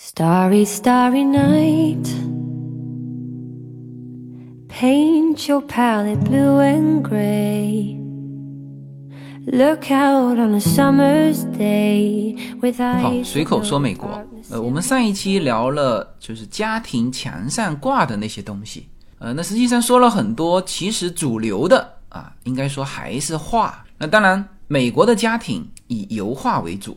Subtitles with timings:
[0.00, 2.06] Starry, starry night.
[4.68, 7.98] Paint your palette blue and gray.
[9.44, 13.24] Look out on a summer's day with 好，eyes.
[13.24, 14.08] 随口说美国。
[14.50, 18.86] 呃，我们上一期聊了就是家庭墙上挂的那些东西，
[19.18, 23.84] 呃，那实际上说了很多，其实主流的啊，应该说还是画。
[23.98, 26.96] 那当然，美国的家庭以油画为主，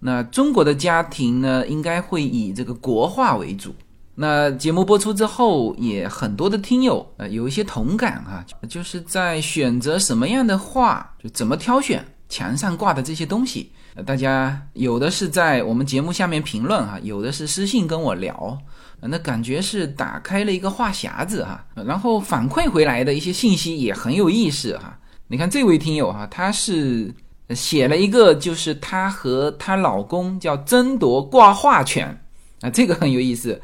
[0.00, 3.74] 那中国的家庭呢，应该会以这个国画为主。
[4.14, 13.70] 那节目播出之后，也很多的听友呃有一些同感啊，就是在选择什么样的画，就怎么挑选墙上挂的这些东西。
[13.94, 18.58] 呃，大家有的是在我们节目下面评论哈、有的是私信跟我聊，
[19.00, 24.96] 那感觉是打开了一个话匣子哈、然后反馈回来的一些信息也很有意思哈、
[25.26, 27.12] 你看这位听友哈、他是
[27.54, 32.22] 写了一个，就是她和她老公叫争夺挂画权
[32.60, 33.60] 啊，这个很有意思。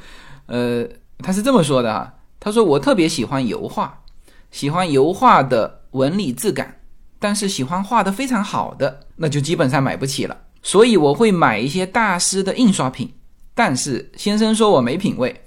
[0.47, 0.87] 呃，
[1.19, 4.03] 她是这么说的啊，她说我特别喜欢油画，
[4.51, 6.81] 喜欢油画的纹理质感，
[7.19, 10.37] 但是喜欢画的非常好的，那就基本上买不起了。
[10.63, 13.13] 所以我会买一些大师的印刷品，
[13.55, 15.43] 但是先生说我没品位，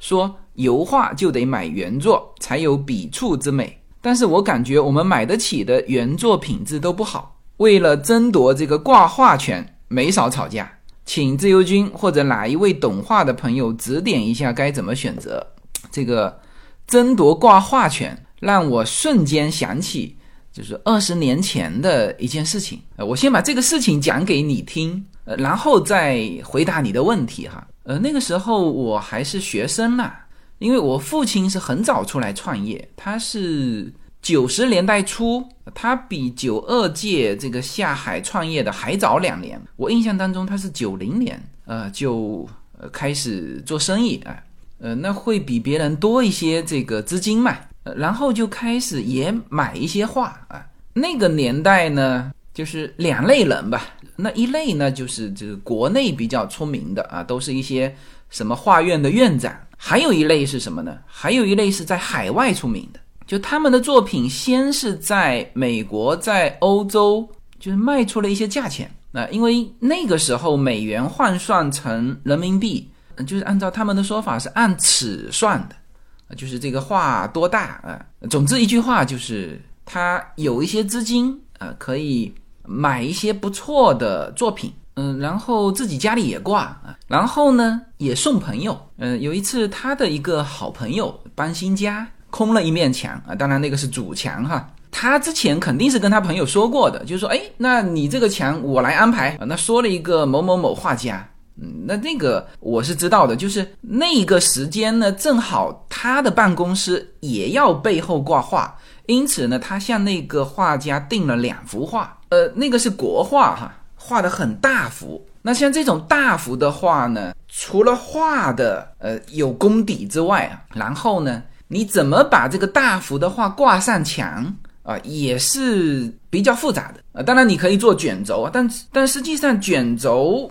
[0.00, 3.80] 说油画就得买原作才有笔触之美。
[4.00, 10.70] 但是我感觉我们买得起的原作品质都不好，为了争夺这个挂画权，没少吵架。
[11.06, 15.46] 请自由军或者哪一位懂画的朋友指点一下该怎么选择。
[15.90, 16.40] 这个
[16.86, 20.16] 争夺挂画权，让我瞬间想起
[20.50, 22.80] 就是二十年前的一件事情。
[22.96, 27.66] 呃，我先把这个事情讲给你听，呃，然后再回答你的问题哈。
[27.82, 30.26] 呃，那个时候我还是学生啦，
[30.58, 33.92] 因为我父亲是很早出来创业，他是
[34.24, 39.60] 九十年代初，他比九二届这个下海创业的还早两年。
[39.76, 44.34] 我印象当中他是九零年，呃，就呃开始做生意啊、
[44.78, 50.64] 呃，那会比别人多一些这个资金嘛，呃然后就开始也买一些画啊。
[50.94, 57.94] 那个年代呢，就是两类人吧，那一类呢就是这个国内比较出名的啊，都是一些
[58.30, 60.96] 什么画院的院长，还有一类是什么呢？
[61.04, 68.90] 还有一类是在海外出名的，就他们的作品先是在美国，在欧洲就是卖出了一些价钱。
[69.10, 72.90] 那因为那个时候美元换算成人民币，
[73.26, 82.34] 就是按照他们的说法是按尺算的，就是这个画多大啊、呃总之一句话就是他有一些资金啊、呃可以
[82.64, 84.72] 买一些不错的作品。
[84.96, 88.78] 嗯，然后自己家里也挂啊，然后呢也送朋友。
[88.98, 94.68] 嗯，有一次他的一个好朋友搬新家，空了一面墙啊，当然那个是主墙哈。
[94.90, 99.44] 他之前肯定是跟他朋友说过的，就是说，哎，那你这个墙我来安排啊。
[99.46, 101.24] 那说了一个某某某画家，
[101.62, 115.24] 嗯，那那个我是知道的，就是那个时间呢，正好他的办公室也要背后挂画，因此呢，他向那个画家订了两幅画，呃，那个是国画哈，画的很大幅。
[115.42, 121.42] 那像这种大幅的画呢，除了画的呃有功底之外啊，然后呢，
[121.74, 124.54] 你怎么把这个大幅的画挂上墙？
[124.84, 127.20] 啊，也是比较复杂的啊。
[127.20, 130.48] 当然，你可以做卷轴啊，但但实际上卷轴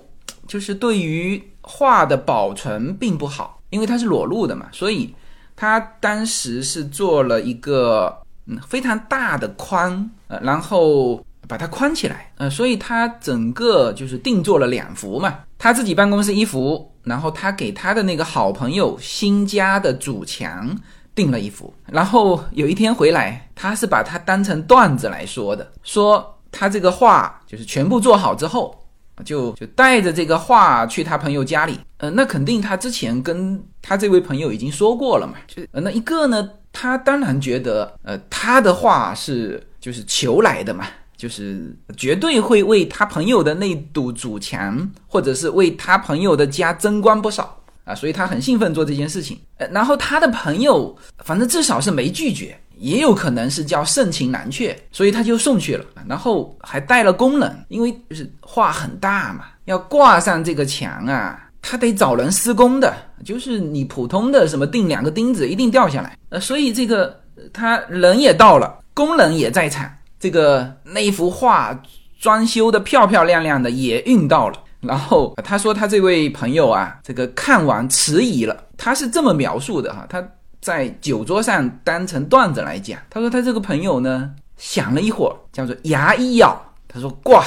[0.47, 5.15] 就是对于画的保存并不好，因为它是裸露的嘛，所以
[5.55, 8.13] 他当时是做了一个
[8.47, 20.75] 嗯非常大的框，呃，然后把它框起来，呃，所以他整个就是定做了两幅嘛，他自己办公室一幅，然后他给他的那个好朋友新家的主墙。
[21.15, 28.75] 订了一幅，然后有一天回来，他是把它当成段子来说的，说他这个画就是全部做好之后，
[29.23, 40.85] 就就带着这个画去他朋友家里，呃，那肯定他之前跟他这位朋友已经说过了嘛，就那一个呢，他当然觉得，呃，他的画是就是求来的嘛。
[41.15, 47.62] 就是绝对会为他朋友的那堵主墙，或者是为他朋友的家增光不少。
[47.83, 49.39] 啊，所以他很兴奋做这件事情。
[49.57, 55.85] 呃，然后他的朋友，反正至少是没拒绝，也有可能是叫盛情难却，所以他就送去了。
[56.07, 62.95] 然后还带了工人，因为就是画很大嘛，要挂上这个墙啊，他得找人施工的，
[63.25, 66.17] 就是你普通的什么钉两个钉子一定掉下来。
[66.29, 67.19] 呃，所以这个
[67.51, 71.77] 他人也到了，工人也在场，这个那一幅画
[72.19, 74.57] 装修的漂漂亮亮的也运到了。
[74.83, 78.55] 然后他说他这位朋友啊，这个看完迟疑了。
[78.77, 80.23] 他是这么描述的哈，他
[80.61, 82.99] 在酒桌上当成段子来讲。
[83.09, 87.43] 他说他这个朋友呢，想了一会儿，叫做牙一咬，他说挂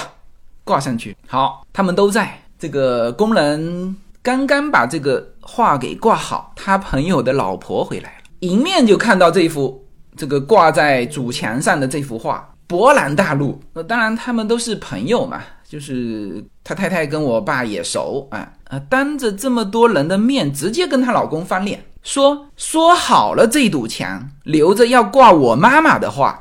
[0.65, 1.17] 挂上去。
[1.27, 9.85] 好，他们都在，这个工人刚刚把这个画给挂好，他朋友的老婆回来了，迎面就看到这幅
[10.17, 13.61] 这个挂在主墙上的这幅画，勃然大怒。
[13.73, 26.41] 那当然，他们都是朋友嘛，就是他太太跟我爸也熟啊，呃，当着这么多人的面，直接跟她老公翻脸，说说好了这堵墙留着要挂我妈妈的画，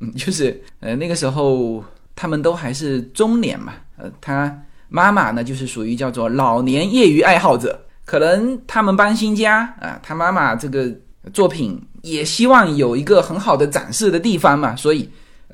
[0.00, 1.84] 嗯，就是呃那个时候
[2.16, 4.58] 他们都还是中年嘛，呃，他
[4.88, 10.90] 妈妈呢就是属于叫做老年业余爱好者，可能他们搬新家啊，他妈妈这个
[11.32, 11.80] 作品。
[12.02, 15.08] 也希望有一个很好的展示的地方嘛，所以，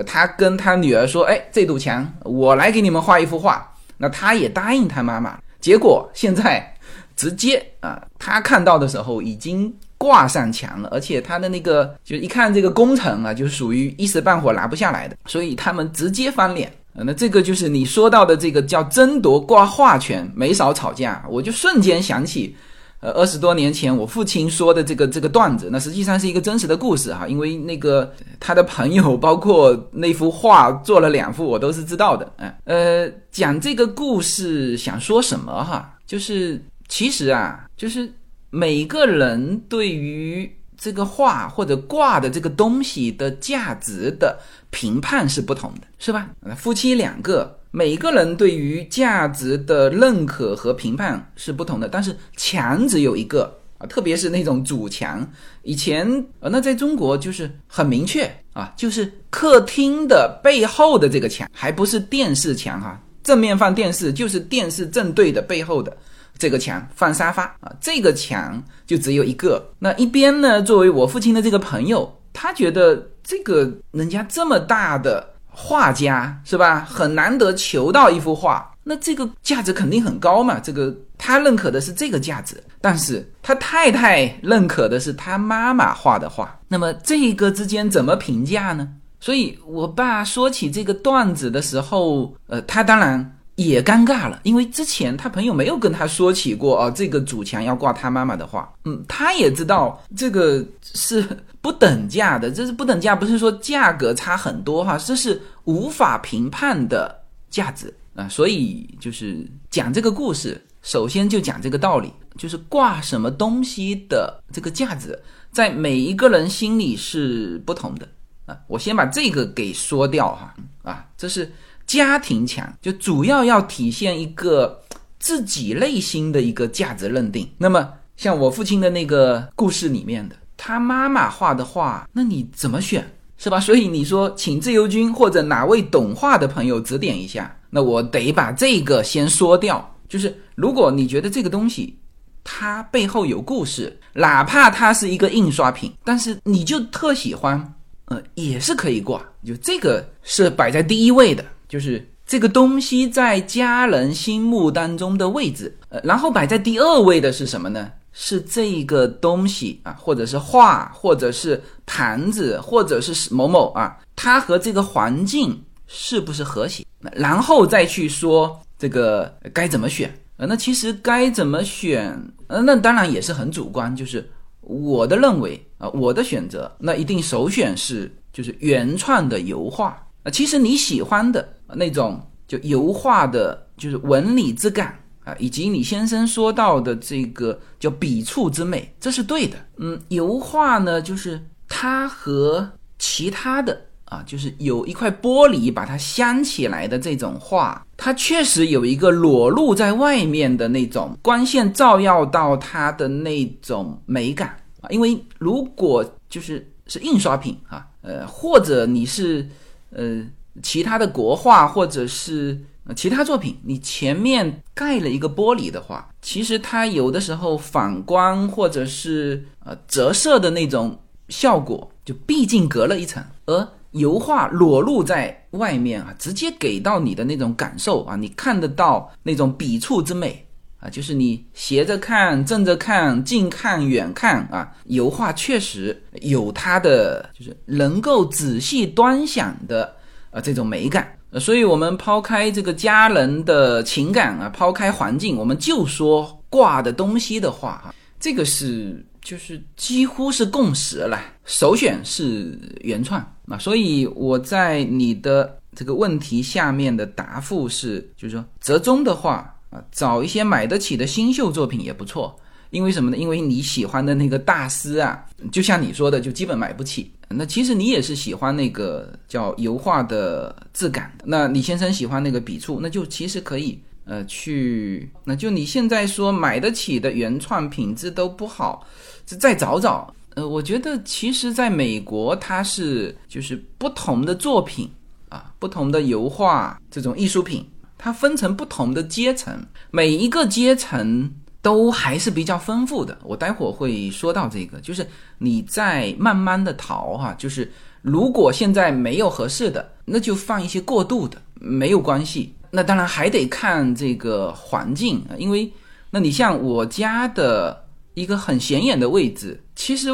[0.06, 5.38] 他跟他女儿说：“哎，这堵墙我来给你们画一幅画。”那他也答应他妈妈。
[5.60, 6.72] 结果现在
[7.16, 16.72] 直接啊，他看到的时候已经挂上墙了，而且他的那个就一看这个工程啊，就属于一时半会拿不下来的，所以他们直接翻脸。
[16.92, 21.24] 那这个就是你说到的这个叫争夺挂画权，没少吵架。
[21.28, 22.56] 我就瞬间想起。
[23.00, 27.28] 呃，二十多年前我父亲说的这个这个段子，那实际上是一个真实的故事哈。
[27.28, 32.32] 因为那个他的朋友，包括那幅画做了两幅，我都是知道的。
[32.38, 35.96] 嗯，呃，讲这个故事想说什么哈？
[36.06, 38.12] 就是其实啊，就是
[38.50, 44.38] 每个人对于这个画或者挂的这个东西的价值的
[44.70, 46.30] 评判是不同的，是吧？
[46.56, 47.57] 夫妻两个。
[47.70, 55.26] 每个人对于价值的认可和评判是不同的，但是墙只有一个啊，特别是那种主墙。
[55.62, 56.06] 以前
[56.40, 58.24] 呃，那在中国就是很明确
[58.54, 65.94] 啊，就是客厅的背后的这个墙，还不是电视墙哈，正面放电视就是电视正对的背后的
[66.38, 69.62] 这个墙放沙发啊，这个墙就只有一个。
[69.78, 75.34] 那一边呢，作为我父亲的这个朋友，他觉得这个人家这么大的。
[75.60, 76.86] 画家是吧？
[76.88, 80.60] 很难得求到一幅画，那这个价值肯定很高嘛。
[80.60, 86.56] 这个他认可的是这个价值，但是他太太认可的是他妈妈画的画。
[86.68, 88.88] 那么这个之间怎么评价呢？
[89.18, 93.34] 所以我爸说起这个段子的时候，呃，他当然。
[93.58, 98.72] 也尴尬了，因为之前他朋友没有跟他说起过啊，这个主墙要挂他妈妈的画。
[98.84, 101.26] 嗯，他也知道这个是
[101.60, 108.28] 不等价的，这是不等价，不是说价格差很多哈，这是无法评判的价值啊。
[108.28, 115.20] 所以就是讲这个故事，首先就讲这个道理，就是挂什么东西的这个价值，
[115.50, 118.08] 在每一个人心里是不同的
[118.46, 118.56] 啊。
[118.68, 120.54] 我先把这个给说掉哈
[120.84, 121.52] 啊，这是。
[121.88, 124.80] 家庭墙就主要要体现一个
[125.18, 127.48] 自己内心的一个价值认定。
[127.56, 133.58] 那么像我父亲的那个故事里面的，他妈妈画的画，那你怎么选是吧？
[133.58, 137.56] 所以你说请自由军或者哪位懂画的朋友指点一下。
[137.70, 139.94] 那我得把这个先说掉。
[140.08, 141.98] 就是如果你觉得这个东西
[142.44, 147.74] 它背后有故事，哪怕它是一个印刷品，但是你就特喜欢，
[148.06, 149.22] 呃，也是可以挂。
[149.46, 151.44] 就这个是摆在第一位的。
[151.68, 157.90] 就是这个东西在家人心目当中的位置，呃，然后摆在第二位的是什么呢？
[158.12, 166.84] 是这个东西啊，或者是画，或者是盘子，或者是某某啊，它和这个环境是不是和谐？
[167.12, 172.20] 然后再去说这个该怎么选呃，那其实该怎么选？
[172.48, 174.28] 呃，那当然也是很主观，就是
[174.62, 180.30] 我的认为啊，我的选择，那一定首选是就是原创的油画啊。
[180.30, 181.48] 其实你喜欢的。
[181.74, 189.56] 那种就油画的，就是纹理之感啊，以及你先生说到的这个叫笔触之美，这是对的。
[189.76, 204.88] 嗯，油画呢，就是它和其他的啊，就是有一块玻璃把它镶起来的这种画，它确实有一个裸露在外面的那种光线照耀到它的那种美感啊。
[204.88, 209.46] 因为如果就是是印刷品啊，呃，或者你是
[209.90, 210.24] 呃。
[210.62, 212.58] 其他的国画或者是
[212.96, 220.98] 其他作品，你前面盖了一个玻璃的话，其实它有的时候反光或者是呃折射的那种
[221.28, 223.22] 效果，就毕竟隔了一层。
[223.44, 230.46] 而油画裸露在外面啊，直接给到你的那种感受啊，你看得到那种笔触之美
[230.80, 239.97] 啊，就是你斜着看、正着看、近看、远看啊，油画确实有它的就是能够仔细端详的。
[240.30, 253.58] 啊，这种美感，所以我们抛开这个家人的情感啊，抛开环境，我们就说挂的东西的话啊，这个是就是几乎是共识了，首选是原创啊。
[253.58, 262.38] 所以我在你的这个问题下面的答复是，就是说折中的话，啊，找一些买得起的新秀作品也不错。
[262.70, 263.16] 因为什么呢？
[263.16, 267.10] 因为你喜欢的那个大师啊，就像你说的，就基本买不起。
[267.30, 271.12] 那其实你也是喜欢那个叫油画的质感。
[271.24, 278.86] 那李先生喜欢那个笔触，那就其实可以呃去，那就你现在说买得起的原创品质都不好，
[279.24, 280.12] 再找找。
[280.34, 284.88] 呃，我觉得其实在美国，它是就是不同的作品
[285.28, 287.68] 啊，不同的油画这种艺术品，
[287.98, 291.30] 它分成不同的阶层，每一个阶层。
[291.60, 295.06] 都还是比较丰富的，我待会儿会说到这个，就是
[295.38, 302.54] 你在慢慢的淘哈，就是如果现在没有合适的，那就放一些过渡的，没有关系。
[302.70, 305.70] 那当然还得看这个环境，因为
[306.10, 307.84] 那你像我家的
[308.14, 310.10] 一个很显眼的位置，其实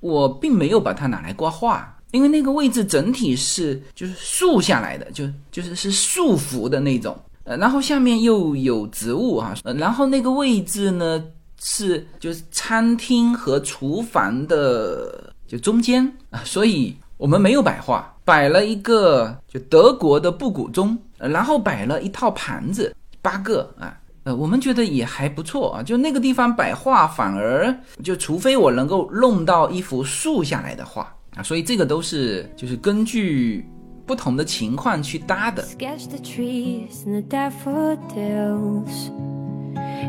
[0.00, 7.16] 我并没有把它拿来挂画，因为那个位置整体是就是竖下来的，就就是是竖幅的那种。
[7.46, 11.22] 呃，然后下面又有植物哈，呃，然后那个位置呢
[11.62, 27.72] 是就是餐厅和厨房的就中间啊，所以我们没有摆画，摆了一个就德国的布谷钟，然后摆了一套盘子八个啊，呃，我们觉得也还不错啊，就那个地方摆画反而
[28.02, 33.64] 就除非我能够弄到一幅竖下来的画啊，所以这个都是就是根据。
[34.05, 35.63] 不同的情况去搭的。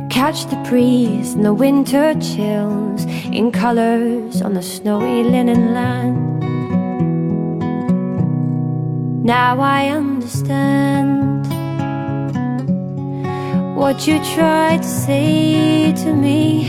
[0.09, 6.17] Catch the breeze and the winter chills in colors on the snowy linen land.
[9.25, 11.47] Now I understand
[13.77, 16.67] what you tried to say to me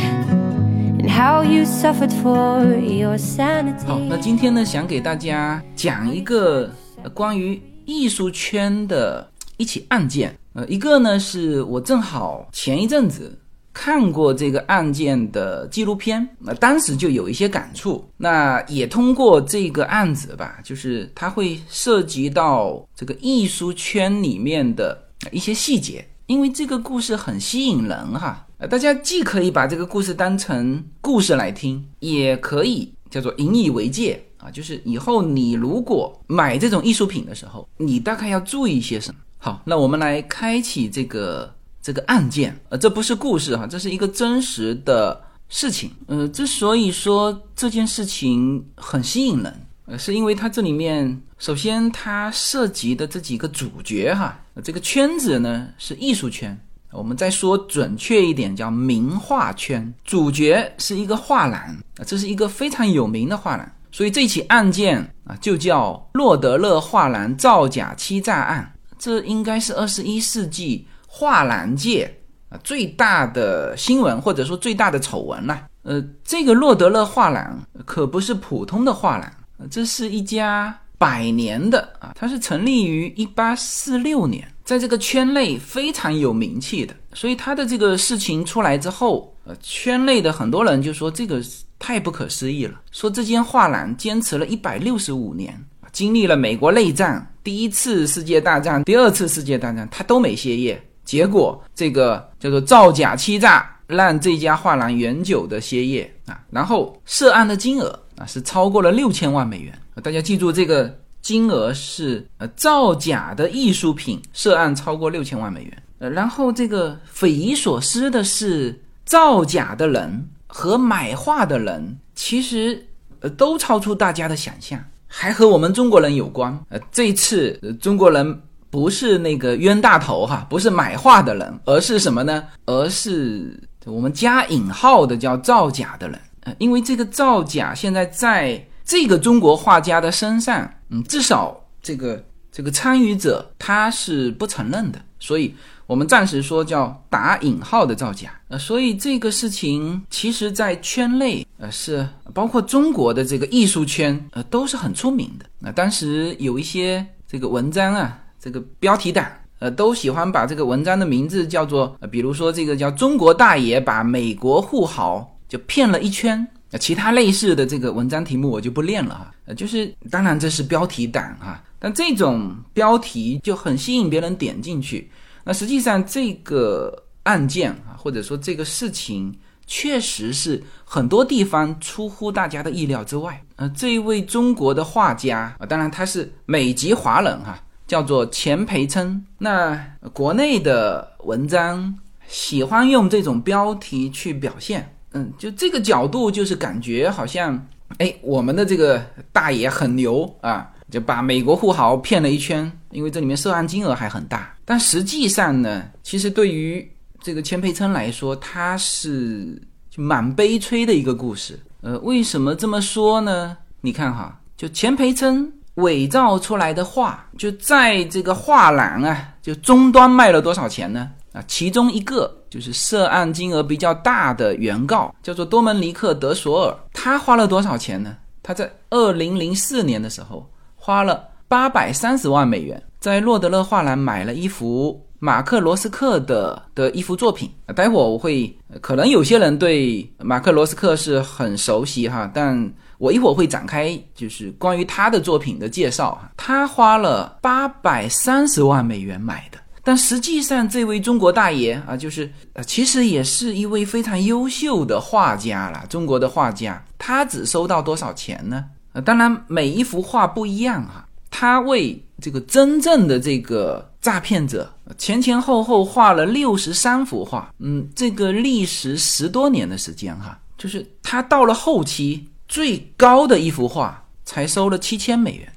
[1.00, 3.86] and how you suffered for your sanity.
[3.88, 6.70] 好，那今天呢，想给大家讲一个
[7.15, 13.39] 关于艺术圈的一起案件，呃，一个呢是我正好前一阵子
[13.73, 18.05] 看过这个案件的纪录片，那当时就有一些感触。
[18.17, 25.01] 那也通过这个案子吧，就是它会涉及到这个艺术圈里面的
[25.31, 28.45] 一些细节，因为这个故事很吸引人哈。
[28.59, 34.21] 呃，大家既可以把这个故事当成故事来听，也可以叫做引以为戒。
[34.39, 39.21] 啊，就是以后你如果买这种艺术品的时候，你大概要注意一些什么？
[39.37, 41.53] 好，那我们来开启这个
[41.83, 42.59] 这个案件。
[42.69, 45.91] 呃，这不是故事哈，这是一个真实的事情。
[46.07, 49.55] 呃，之所以说这件事情很吸引人，
[49.87, 56.59] 呃，是因为它这里面首先它涉及的这几个主角哈，这个圈子呢是艺术圈，
[56.93, 59.93] 我们再说准确一点叫名画圈。
[60.05, 61.61] 主角是一个画廊
[61.97, 63.73] 啊，这是一个非常有名的画廊。
[63.99, 68.73] 所以这起案件啊，就叫洛德勒画廊造假欺诈案。
[68.97, 72.09] 这应该是二十一世纪画廊界
[72.49, 75.67] 啊最大的新闻，或者说最大的丑闻了。
[75.83, 86.95] 呃，这个洛德勒画廊可不是普通的画廊，这是一家百年的啊，它是成立于一八四六年，在这个圈内非常有名气的。
[87.15, 91.43] 所以他的这个事情出来之后，呃，圈内的很多人就说这个。
[91.79, 92.81] 太不可思议了！
[92.91, 95.59] 说这间画廊坚持了一百六十五年，
[95.93, 100.83] 经历了美国内战、第一次世界大战、第二次世界大战，他都没歇业。
[101.05, 106.41] 结果这个叫做造假欺诈，让这家画廊永久的歇业啊。
[106.51, 109.73] 然后涉案的金额啊是超过了六千万美元。
[110.03, 115.83] 大家记住，这个金额是呃造假的艺术品涉案超过六千万美元。
[116.01, 120.29] 呃，然后这个匪夷所思的是，造假的人。
[120.49, 122.89] 和买画的人其实
[123.21, 126.59] 呃都超出大家的想象，还和我们中国人有关。
[126.71, 132.43] 呃，这次中国人不是那个冤大头哈，不是买画的人，而是什么呢？
[132.67, 136.19] 而是我们加引号的叫造假的人。
[136.45, 145.55] 呃，因为这个造假现在在这个中国画家的身上，嗯，至少这个这个参与者他是不承认的，所以。
[145.89, 155.47] 我们暂时说叫打引号的造假，呃，所以这个事情其实，在圈内，呃，是包括中国的这个艺术圈，呃，都是很出名的。
[155.59, 159.27] 那当时有一些这个文章啊，这个标题党，
[159.61, 175.11] 呃，都喜欢把这个文章的名字叫做，呃，比如说这个叫“中国大爷把美国富豪就骗了一圈”，呃，其他类似的这个文章题目我就不念了哈，呃，就是当然这是标题党哈，但这种标题就很吸引别人点进去。
[175.49, 179.35] 那实际上这个案件啊，或者说这个事情，
[179.67, 183.43] 确实是很多地方出乎大家的意料之外。
[183.57, 189.25] 呃，这一位中国的画家啊，当然他是美籍华人哈，叫做钱培琛。
[189.39, 191.95] 那国内的文章
[192.27, 194.95] 喜欢用这种标题去表现。
[195.13, 199.03] 嗯，就这个角度，就是感觉好像，哎，我们的这个
[199.33, 204.55] 大爷很牛啊，就把美国富豪骗了一圈，因为这里面涉案金额还很大。
[204.65, 206.87] 但实际上呢，其实对于
[207.21, 211.59] 这个钱培琛来说，他是就蛮悲催的一个故事。
[211.81, 213.57] 呃，为什么这么说呢？
[213.81, 221.11] 你看哈，就钱培琛伪造出来的画，就在这个画廊啊，就终端卖了多少钱呢？
[221.33, 228.17] 啊，其中一个就是涉案金额比较大的原告，叫做多门尼克·德索尔，他花了多少钱呢？
[228.43, 230.49] 他在二零零四年的时候
[230.89, 237.51] 花了八百三十万美元，在洛德勒画廊买了一幅马克·罗斯克的的一幅作品。
[237.77, 246.19] 待会儿我会，可能有些人对马克·罗斯克是很熟悉哈，但我一会儿会展开就是关于他的作品的介绍。
[246.39, 249.59] 他花了八百三十万美元买的。
[249.85, 255.85] 但实际上，这位中国大爷啊，就是呃，其实也是一位非常优秀的画家了。
[255.91, 258.65] 中国的画家，他只收到多少钱呢？
[259.01, 261.07] 当然每一幅画不一样哈。
[261.31, 270.39] 他为这个真正的这个诈骗者前前后后画了六十三幅画，嗯，这个历时十多年的时间哈。
[270.57, 275.53] 就是他到了后期，最高的一幅画才收了七千美元，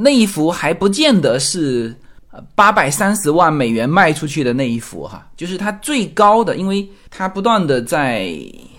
[0.00, 1.94] 那一幅还不见得是。
[2.56, 8.36] 八百三十万美元卖出去的那一幅哈，就是他最高的，因为他不断的在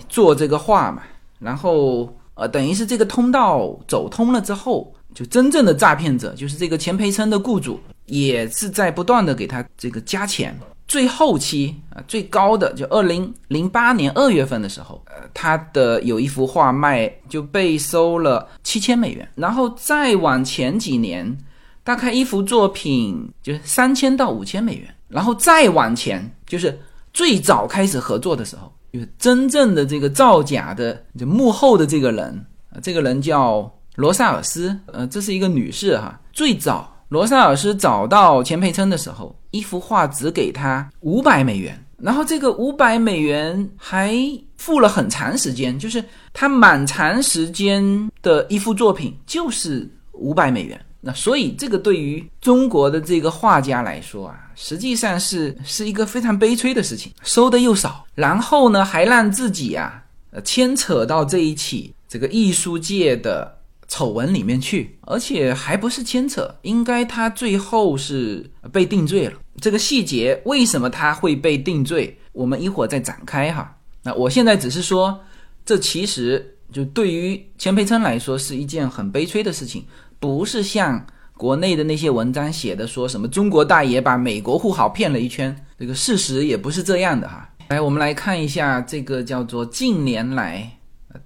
[0.10, 1.04] 做这个画嘛，
[1.40, 10.58] 然后呃，等于是这个通道走通了之后，就真正的诈骗者，就是这个钱培生的雇主，也是在不断的给他这个加钱。
[10.88, 21.36] 最后期啊，最高的就二零零八年二月份的时候，呃，他的有一幅画卖就被收了七千美元，然后再往前几年。
[21.84, 26.76] 大概一幅作品就是三千到五千美元，然后再往前，就是
[27.14, 32.46] 最早开始合作的时候，就是真正的这个造假的就幕后的这个人，
[32.82, 36.18] 这个人叫罗萨尔斯，呃，这是一个女士哈。
[36.32, 44.16] 最早罗萨尔斯找到钱培琛的时候，一幅画只给他五百美元，然后这个五百美元还
[44.56, 47.84] 付了很长时间，就是他蛮长时间
[48.22, 50.80] 的一幅作品就是五百美元。
[51.08, 63.56] 那所以，这个对于中国的这个画家来说啊，实际上是是一个非常悲催的事情，收的又少，然后呢，还让自己啊，呃，牵扯到这一起这个艺术界的
[63.88, 69.34] 丑闻里面去，而且还不是牵扯，应该他最后是被定罪了。
[69.62, 73.78] 这个细节为什么他会被定罪，我们一会儿再展开哈。
[74.02, 75.20] 那我现在只是说，
[75.64, 79.86] 这其实就对于钱培琛来说是一件很悲催的事情。
[80.26, 81.06] 不是像
[81.38, 87.48] 国内的那些文章写的说什么中国大爷把美国富豪骗了一圈，这个事实也不是这样的哈。
[87.68, 90.68] 来，我们来看一下这个叫做近年来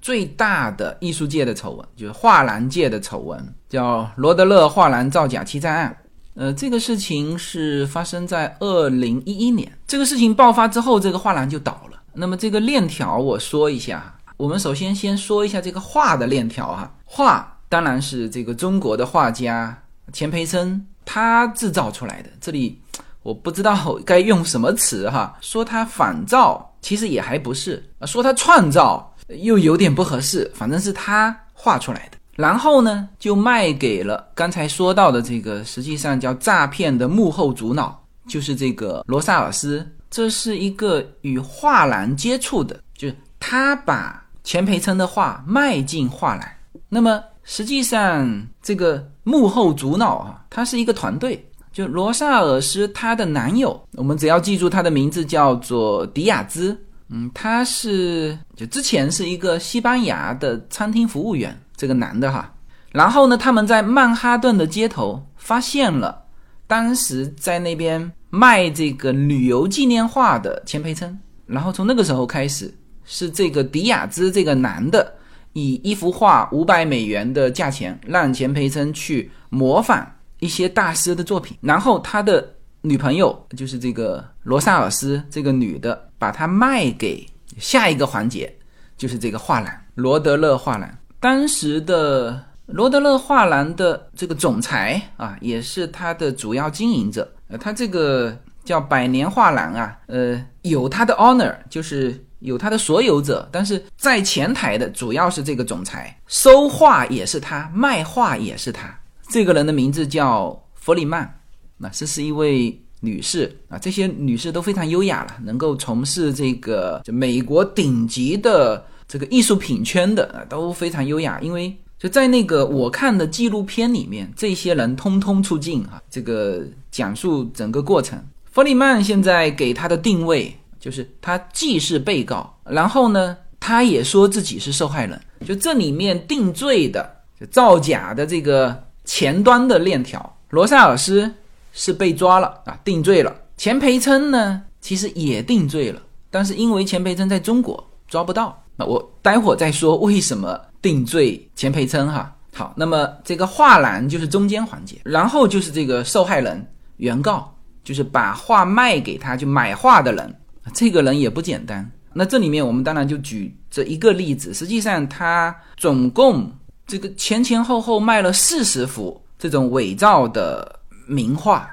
[0.01, 5.95] 最大的艺术界的丑闻，就是画廊界的丑闻，叫罗德勒画廊造假欺诈案。
[6.35, 12.01] 呃，这个事情是发生在二零一一年，这个事情爆发之后，这个画廊就倒了。
[12.13, 17.55] 那么这个链条我说一下，我们首先先说一下这个画的链条哈，画。
[17.69, 19.79] 当然是这个中国的画家
[20.11, 22.29] 钱培琛他制造出来的。
[22.41, 22.81] 这里
[23.21, 32.17] 我不知道该用什么词哈，说他仿造其实也还不是啊，说他创造又有点不合适，反正是他画出来的。
[32.35, 39.87] 然后呢，就卖给了刚才说到的这个，实际上叫诈骗的幕后主脑，就是这个罗萨尔斯。
[40.09, 46.47] 这是一个与画廊接触的，就是他把钱培琛的画卖进画廊，
[46.87, 47.21] 那么。
[47.51, 51.43] 实际上，这个幕后主脑啊，他是一个团队。
[51.71, 56.79] 就罗萨尔斯她的男友，我们只要记住他的名字叫做迪亚兹。
[57.09, 62.53] 嗯，他是就之前是一个西班牙的餐厅服务员，这个男的哈。
[62.91, 66.23] 然后呢，他们在曼哈顿的街头发现了
[66.67, 71.17] 当时在那边卖这个旅游纪念画的钱培琛。
[71.47, 72.71] 然后从那个时候开始，
[73.05, 75.15] 是这个迪亚兹这个男的。
[75.59, 88.55] 以一幅画五百美元的价钱，让钱培森去模仿一些大师的作品，然后他的女朋友就是这个罗萨尔斯这个女的，把它卖给下一个环节，
[88.97, 90.89] 就是这个画廊罗德勒画廊。
[91.19, 97.29] 当时的罗德勒画廊的这个总裁啊，也是他的主要经营者。
[97.49, 102.25] 呃，他这个叫百年画廊啊，呃，有他的 honor 就是。
[102.39, 108.97] 有他的所有者，但是在前台的主要是这个总裁，收画也是他，卖画也是他。
[109.29, 111.29] 这个人的名字叫弗里曼，
[111.77, 121.39] 那这是一位女士啊，这些女士都非常优雅了，能够从事这个就美国顶级的这个艺术品圈的啊，都非常优雅。
[121.41, 128.17] 因为就在那个我看的纪录片里面，这些人通通出镜啊，这个讲述整个过程。
[128.51, 135.19] 弗里曼现在给他的定位就是他既是被告，然后呢，他也说自己是受害人。
[135.45, 141.33] 就这里面定罪的造假的这个前端的链条，罗塞尔斯。
[141.71, 143.33] 是被抓了啊，定罪了。
[143.55, 152.35] 钱培琛呢，其实也定罪了，但是因为钱培琛在中国抓不到，那我待会儿再说为什么定罪钱培琛哈。
[152.55, 160.35] 好，那么这个画廊就是中间环节，然后就是这个受害人原告，就是把画卖给他就买画的人，
[160.73, 161.89] 这个人也不简单。
[162.13, 166.51] 那这里面我们当然就举这一个例子，实际上他总共
[166.87, 170.77] 这个前前后后卖了四十幅这种伪造的。
[171.11, 171.67] 名画，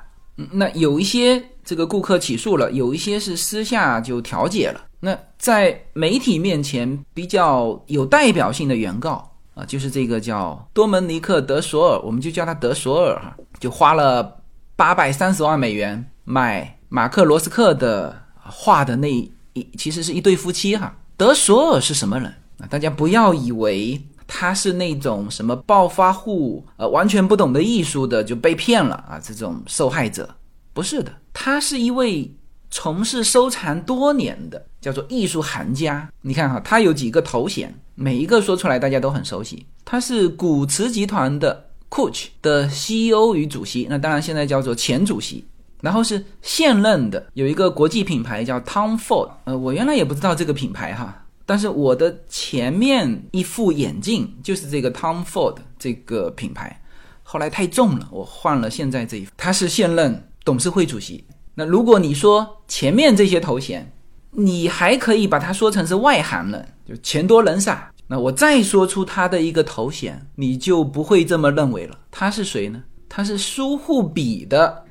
[0.51, 4.81] 那有一些这个顾客起诉了，有一些是私下就调解了。
[4.99, 14.41] 那在媒体面前比较有代表性的原告啊，就是这个叫多门尼克·德索尔，我们就叫他德索尔哈，就花了
[14.75, 18.17] 八百三十万美元买马克·罗斯克的
[18.51, 20.97] 画的那一，其实是一对夫妻哈。
[21.17, 22.27] 德索尔是什么人
[22.59, 22.67] 啊？
[22.69, 24.01] 大家不要以为。
[24.29, 29.21] 他是那种什么暴发户，呃，完全不懂得艺术的就被骗了啊！
[29.23, 30.29] 这种受害者
[30.73, 32.29] 不是的，他是一位
[32.69, 36.11] 从事收藏多年的，叫做艺术行家。
[36.23, 39.65] 你看哈，他有几个头衔，每一个说出来大家都很熟悉。
[39.85, 45.45] 他是古驰集团的 Coach 的 CEO 与主席，那当然现在叫做前主席。
[45.81, 51.25] 然后是现任的，有一个国际品牌叫 Tom Ford，呃，我原来也不知道这个品牌哈。
[51.45, 56.83] 但是我的前面一副眼镜就是这个 Tom Ford 这个品牌，
[57.23, 59.31] 后来太重了，我换了现在这一副。
[59.37, 61.25] 他是现任董事会主席。
[61.55, 63.93] 那如果你说前面这些头衔，
[64.33, 67.93] 你还可以把它说成是外行人，就钱多人傻。
[68.09, 71.99] 那我再说出他的一个头衔，你就不会这么认为了。
[72.11, 72.83] 他是谁呢？
[73.09, 74.85] 他是苏富比的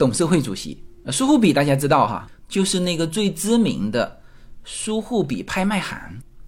[0.00, 0.82] 董事会主席。
[1.12, 4.18] 苏富比大家知道哈，就是那个最知名的。
[4.64, 5.98] 苏富比拍卖行，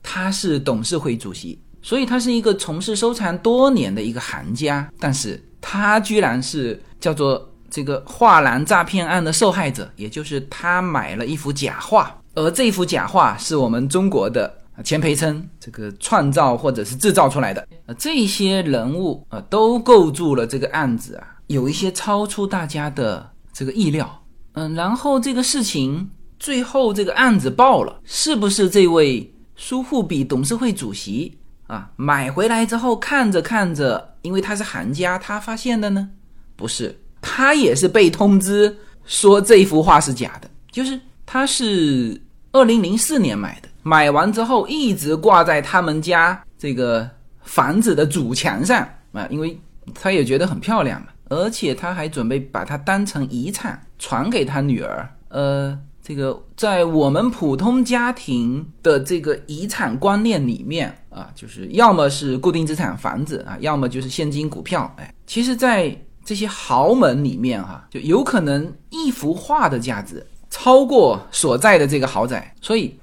[0.03, 4.91] 他是董事会主席，所以他是一个从事收藏多年的一个行家。
[4.99, 17.67] 但是他居然是叫做这个画廊诈骗案的受害者，也就是他买了一幅假画，而这幅假画是我们中国的钱培琛这个创造或者是制造出来的。
[17.85, 23.32] 呃，这些人物呃都构筑了这个案子啊，有一些超出大家的
[23.62, 24.25] 这个意料。
[24.55, 26.11] 嗯，然后这个事情。
[26.42, 31.33] 最后这个案子爆了，是不是这位苏富比董事会主席
[31.68, 36.11] 啊买回来之后看着看着，因为他是行家，他发现的呢？
[36.57, 42.20] 不是，他也是被通知说这幅画是假的，就是他是
[42.51, 47.09] 二零零四年买的，买完之后一直挂在他们家这个
[47.44, 49.57] 房子的主墙上啊，因为
[49.94, 55.79] 他也觉得很漂亮嘛，而且他还准备把它当成遗产传给他女儿，呃。
[56.05, 64.92] 这个在我们普通家庭的这个遗产观念里面啊，就是要么是固定资产房子啊，要么就是现金股票。
[64.99, 72.53] 哎，其实，在这些豪门里面哈，就有可能一幅画的价值超过所在的这个豪宅。
[72.61, 72.99] 所以，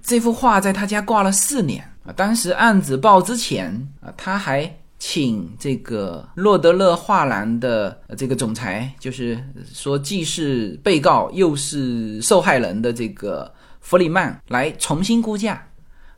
[0.00, 2.12] 这幅画在他家挂了四年啊。
[2.14, 4.72] 当时案子报之前啊，他还。
[5.06, 9.38] 请这个洛德勒画廊的这个总裁，就是
[9.70, 15.62] 说既是被告又是受害人的这个弗里曼来重新估价。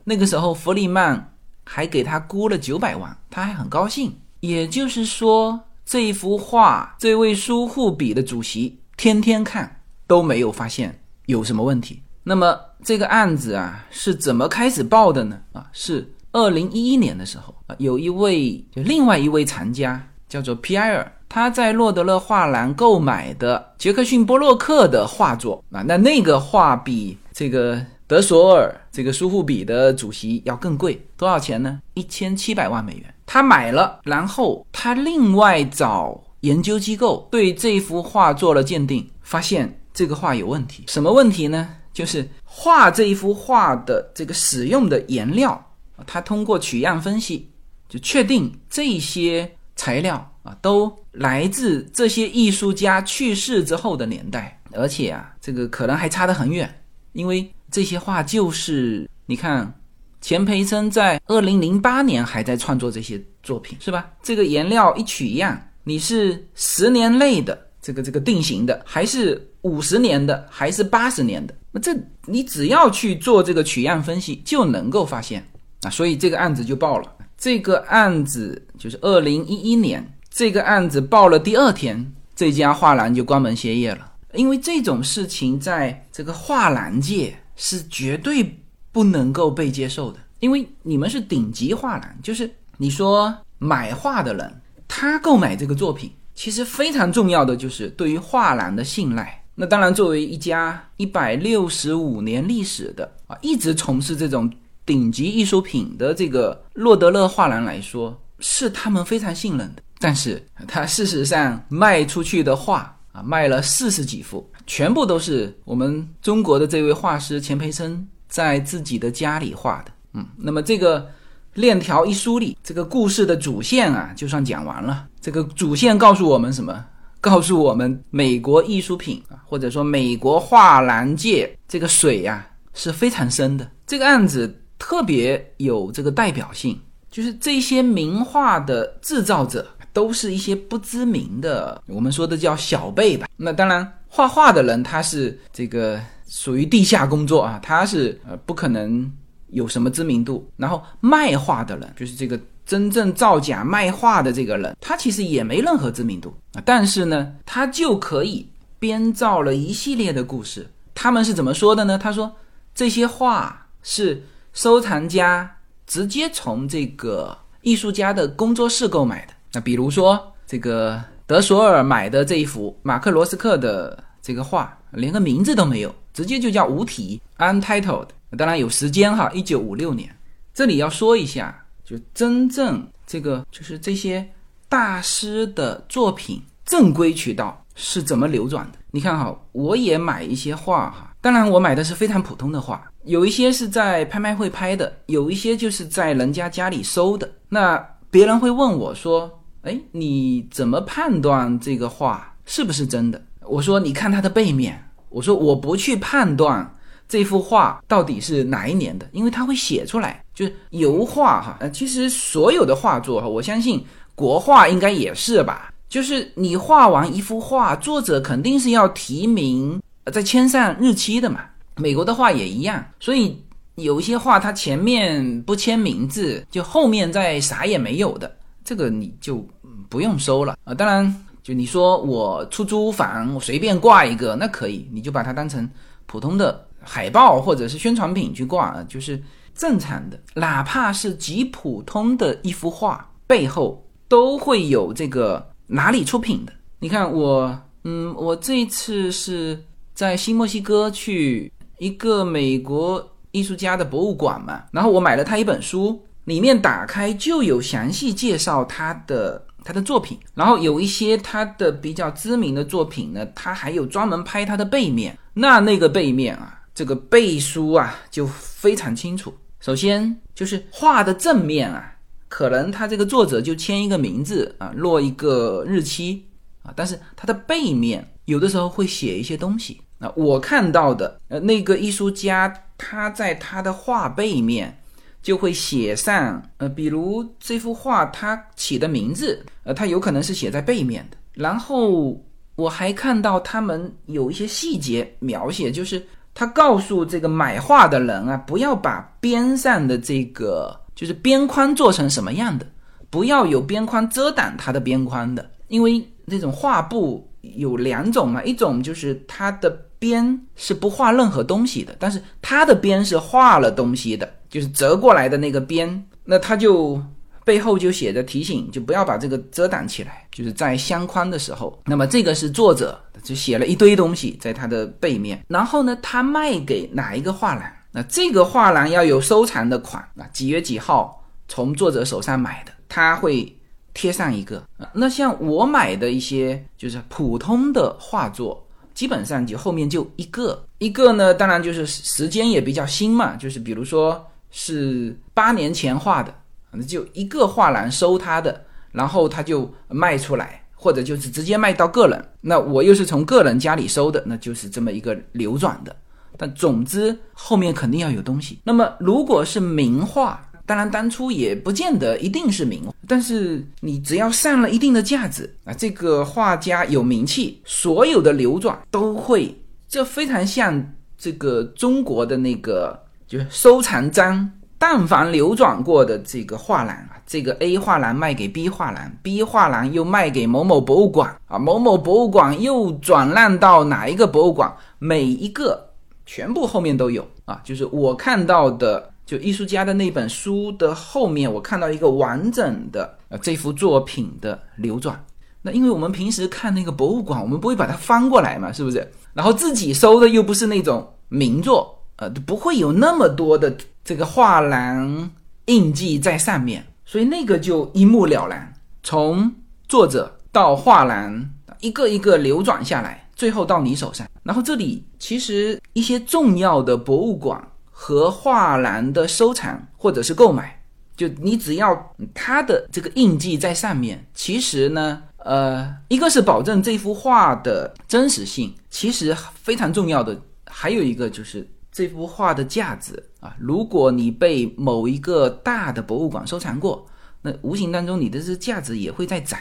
[0.05, 4.17] 那个时候，弗里曼还给他估了九百万，他还很高兴。
[4.39, 12.01] 也就是说，这一幅画，这位苏富比的主席天天看都没有发现有什么问题。
[12.23, 15.41] 那么这个案子啊，是怎么开始报的呢？
[15.51, 16.13] 啊，是。
[16.37, 31.81] 二零一一年的时候啊，有一位就另外一位藏家叫做皮埃尔，他在洛德勒画廊购买的杰克逊波洛克的画作啊，那那个画比这个德索尔这个苏富比的主席要更贵，多少钱呢？
[31.95, 33.13] 一千七百万美元。
[33.25, 40.83] 他买了，然后他另外找研究机构对这幅画做了鉴定，发现这个画有问题。
[40.87, 41.67] 什么问题呢？
[41.91, 45.61] 就是画这一幅画的这个使用的颜料。
[46.05, 47.49] 他通过取样分析，
[47.89, 56.69] 就确定这些材料啊都来自这些艺术家去世之后的年代，而且啊，这个可能还差得很远，
[57.13, 59.73] 因为这些画就是你看，
[60.21, 64.11] 钱培琛在二零零八年还在创作这些作品，是吧？
[64.21, 69.43] 这个颜料一取样，你是十年内的这个这个定型的，还是？
[69.63, 71.53] 五十年的还是八十年的？
[71.71, 71.93] 那这
[72.25, 75.45] 你只要去做这个取样分析，就能够发现
[75.81, 75.89] 啊。
[75.89, 77.11] 所以这个案子就报了。
[77.37, 84.13] 这个案子就是二零一一年，这个案子报了第二天，这家画廊就关门歇业了。
[84.33, 88.59] 因为这种事情在这个画廊界是绝对
[88.91, 99.43] 不能够被接受的，因为你们是顶级画廊，就是你说买画的人，他购买这个作品，其实非常重要的就是对于画廊的信赖。
[99.55, 104.51] 那当然，作为一家一百六十五年历史的啊，一直从事这种
[104.87, 109.83] 顶级艺术品的这个洛德勒画廊来说，是他们非常信任的。
[109.99, 112.91] 但是，他事实上卖出去的画。
[113.13, 119.91] 啊，卖了四十几幅，全部都是我们中国的这位画师钱培生在自己的家里画的。
[120.13, 121.09] 嗯，那么这个
[121.55, 125.07] 链条一梳理，这个故事的主线啊，就算讲完了。
[125.19, 126.85] 这个主线告诉我们什么？
[127.19, 133.67] 告诉我们美国艺术品啊，或者说美国画廊界这个水呀是非常深的。
[133.87, 139.65] 这个案子特别有这个代表性，就是这些名画的制造者。
[139.93, 143.27] 都是一些不知名的，我们说的叫小辈吧。
[143.35, 149.11] 那当然，画画的人他是这个属于地下工作啊，他是呃不可能
[149.47, 150.47] 有什么知名度。
[150.55, 156.61] 然后卖画的人，就是这个真正造假卖画的这个人，他其实也没任何知名度啊。
[156.63, 160.69] 但是呢，他就可以编造了一系列的故事。
[160.93, 161.97] 他们是怎么说的呢？
[161.97, 162.31] 他说
[162.75, 164.21] 这些画是
[164.57, 169.33] 收藏家直接从这个艺术家的工作室购买的。
[169.53, 178.07] 那比如说，这个德索尔买的这一幅马克罗斯克的这个画，连个名字都没有，直接就叫无题 （untitled）。
[178.35, 180.09] 当然有时间哈，一九五六年。
[180.55, 184.27] 这里要说一下，就真正这个就是这些
[184.67, 188.79] 大师的作品正规渠道是怎么流转的。
[188.89, 197.29] 你看哈，我也买一些画哈，当然我买的是非常普通的画，有一些是在拍卖会拍的，有一些就是在人家家里收的。
[197.47, 197.77] 那
[198.11, 206.75] 别人会问我说：“哎，你怎么判断这个画是不是真的？”我说：“你看它的背面。”我说：“我不去判断
[207.07, 210.21] 这幅画到底是哪一年的，因为它会写出来。
[210.33, 213.83] 就是油画哈，呃，其实所有的画作哈，我相信
[214.15, 215.73] 国画应该也是吧。
[215.87, 221.39] 就是你画完一幅画，作者肯定是要提名，呃，在签上日期的嘛。
[221.77, 223.41] 美国的画也一样，所以。”
[223.77, 228.35] 有一些画，它前面不签名字，就后面再啥也没有的，
[228.65, 229.47] 这个你就
[229.87, 230.73] 不用收了啊。
[230.73, 235.69] 当然，就你说我出租房，我随便挂一个，那可以，你就把它当成
[236.07, 239.21] 普通的海报或者是宣传品去挂啊，就是
[239.53, 240.19] 正常的。
[240.33, 246.53] 哪怕是极普通的一幅画，背后都会有这个哪里出品的。
[246.79, 249.63] 你看我，嗯，我这一次是
[249.93, 253.13] 在新墨西哥去一个美国。
[253.33, 269.31] 艺术家的博物馆嘛，然后我买了他一本书，里面打开就有详细介绍他的他的作品，然后有一些他的比较知名的作品呢，他还有专门拍他的背面，那那个背面啊，这个背书啊就非常清楚。
[269.59, 271.93] 首先就是画的正面啊，
[272.29, 276.25] 可能他这个作者就签一个名字啊，落一个日期
[276.63, 279.79] 啊，但是他的背面有的时候会写一些东西。
[279.97, 284.77] 那我看到的，呃，那个艺术家他在他的画背面
[285.21, 291.17] 就会写上，呃，比如这幅画他起的名字，呃，他有可能是写在背面的。
[291.33, 292.19] 然后
[292.55, 296.01] 我还看到他们有一些细节描写，就是
[296.33, 302.65] 他告诉这个买画的人啊，不要把边上的这个就是边框做成什么样的，
[303.09, 309.83] 不要有边框遮挡它的边框的，因为那种画布有两种嘛，一种就是它的。
[309.99, 317.01] 边是不画任何东西的，但是它的边是画了东西的，就是折过来的那个边，那它就
[317.43, 321.81] 背后就写着提醒，就不要把这个遮挡起来，就是在相框的时候。
[321.87, 327.63] 那么这个是作者就写了一堆东西在它的背面，然后呢，他卖给哪一个画廊？
[327.91, 333.51] 那这个画廊要有收藏的款啊，几月几号从作者手上买的，他会
[333.97, 334.63] 贴上一个。
[334.93, 338.63] 那像我买的一些就是普通的画作。
[338.93, 346.33] 基本上就后面就一个一个呢，当然就是时间也比较新嘛，就是比如说是八年前画的，
[346.71, 348.59] 那就一个画廊收他的，
[348.91, 352.29] 然后他就卖出来，或者就是直接卖到个人。
[352.41, 355.95] 那我又是从个人家里收的，那就是这么一个流转的。
[356.35, 358.59] 但总之后面肯定要有东西。
[358.63, 374.51] 那么如果是名画，当然当初也不见得一定是名，但是你只要上了一定的架子啊，这个画家有名气，所有的流转都会，这非常像这个中国的那个就是收藏章。
[374.79, 385.89] 但凡流转过的这个画廊啊，这个 A 画廊卖给 B 画廊，B 画廊又卖给某某博物馆啊，某某博物馆又转让到哪一个博物馆，每一个
[386.27, 387.59] 全部后面都有啊。
[387.63, 395.23] 就是我看到的，就艺术家的那本书的后面，我看到一个完整的呃这幅作品的流转。
[395.61, 399.05] 那因为我们平时看那个博物馆，我们不会把它翻过来嘛，是不是？
[399.33, 401.93] 然后自己收的又不是那种名作。
[402.15, 405.29] 呃，不会有那么多的这个画廊
[405.65, 408.73] 印记在上面，所以那个就一目了然。
[409.03, 409.53] 从
[409.87, 411.47] 作者到画廊，
[411.79, 414.25] 一个一个流转下来，最后到你手上。
[414.41, 417.61] 然后这里其实一些重要的博物馆
[417.99, 420.79] 和画廊的收藏或者是购买，
[421.15, 431.67] 就你只要它的这个印记在上面，其实呢，呃，一个是保证这幅画的真实性，其实非常重要的还有一个就是。
[431.89, 437.03] 这幅画的价值啊，如果你被某一个大的博物馆收藏过，
[437.41, 439.59] 那无形当中你的这价值也会在涨。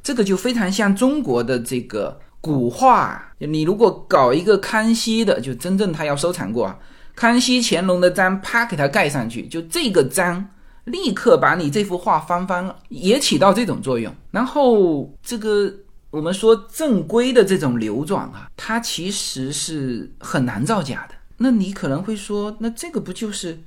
[0.00, 6.78] 这个就非常像中国的这个古画，你如果搞一个康熙的，就真正他要收藏过啊，
[7.14, 10.46] 康熙、乾隆的章，啪给它盖上去，就这个章
[10.84, 14.12] 立刻把你这幅画翻翻了，也起到这种作用。
[14.30, 15.72] 然后这个
[16.10, 21.14] 我们说正规的这种流转啊，它其实是很难造假的。
[21.36, 23.58] 那你可能会说，那这个不就是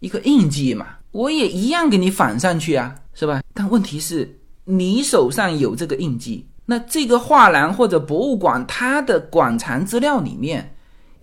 [0.00, 0.86] 一个印记嘛？
[1.12, 3.42] 我也一样给你反上去啊，是吧？
[3.54, 10.75] 但问题是，你手上有这个印记，那这个画廊或者博物馆它的馆藏资料里面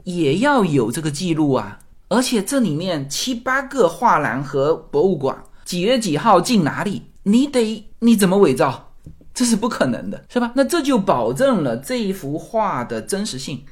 [0.03, 1.79] 也要有这个记录啊。
[2.09, 5.35] 而且这里面七八个画廊和博物馆
[5.65, 8.91] 几月几号进哪里，你得你怎么伪造？
[9.33, 10.51] 这是不可能的，是吧？
[10.55, 13.63] 那这就保证了这一幅画的真实性。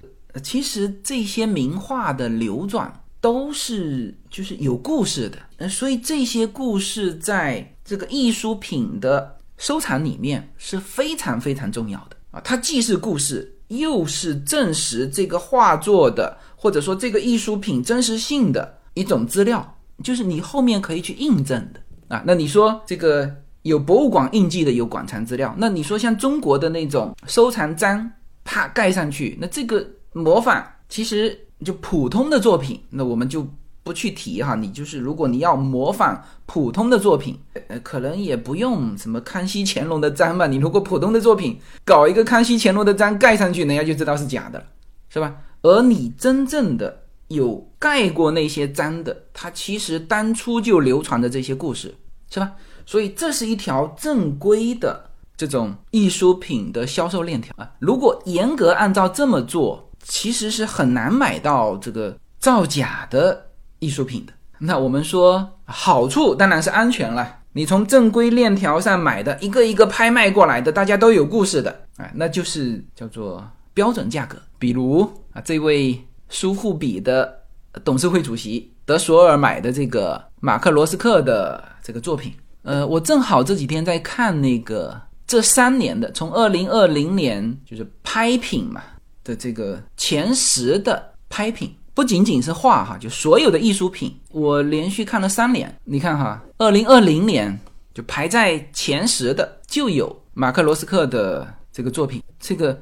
[0.41, 12.41] 其实这些名画的流转都是就是有故事的，呃，所以这些故事在这个艺术品的收藏里面是非常非常重要的啊。
[12.43, 22.23] 它既是故事，又是证实这个画作的或者说这个艺术品真实性的一种资料，就是你后面可以去印证的啊。
[22.25, 23.29] 那你说这个
[23.63, 28.11] 有博物馆印记的有馆藏资料，那你说像中国的那种收藏章，
[28.43, 29.85] 啪盖上去，那这个。
[30.13, 33.47] 模仿其实就普通的作品，那我们就
[33.83, 34.55] 不去提哈。
[34.55, 40.47] 你就是如果你要模仿普通的作品，呃，可能也不用什么康熙、乾隆的章吧。
[40.47, 44.65] 你如果普通的作品搞一个康熙、乾隆的章盖上去，人家就知道是假的了，
[45.09, 45.35] 是吧？
[45.61, 51.95] 而你真正的有盖过那些章的，它其实当初就流传的这些故事，
[52.29, 52.51] 是吧？
[52.85, 57.71] 所以这是一条正规的这种艺术品的销售链条啊。
[57.79, 63.50] 如果严格按照这么做，其实是很难买到这个造假的
[63.81, 64.31] 艺术品的。
[64.57, 67.39] 那我们说好处当然是安全了。
[67.51, 74.37] 你从正规链条上买的，一个一个拍卖过来的，大家都有故事的，哎，那就是叫做标准价格。
[74.57, 75.01] 比如
[75.33, 77.41] 啊，这位苏富比的
[77.83, 88.81] 董事会主席德索尔买的这个马克罗斯克的这个作品，呃，我正好这几天在看那个这三年的，从二零二零年就是拍品嘛。
[89.23, 95.73] 的这个前十的拍品，不仅仅是画哈，就所有的艺术品，我连续看了三年。
[95.83, 97.57] 你看哈，二零二零年
[97.93, 102.79] 就排在前十的就有马克罗斯克的这个作品，这个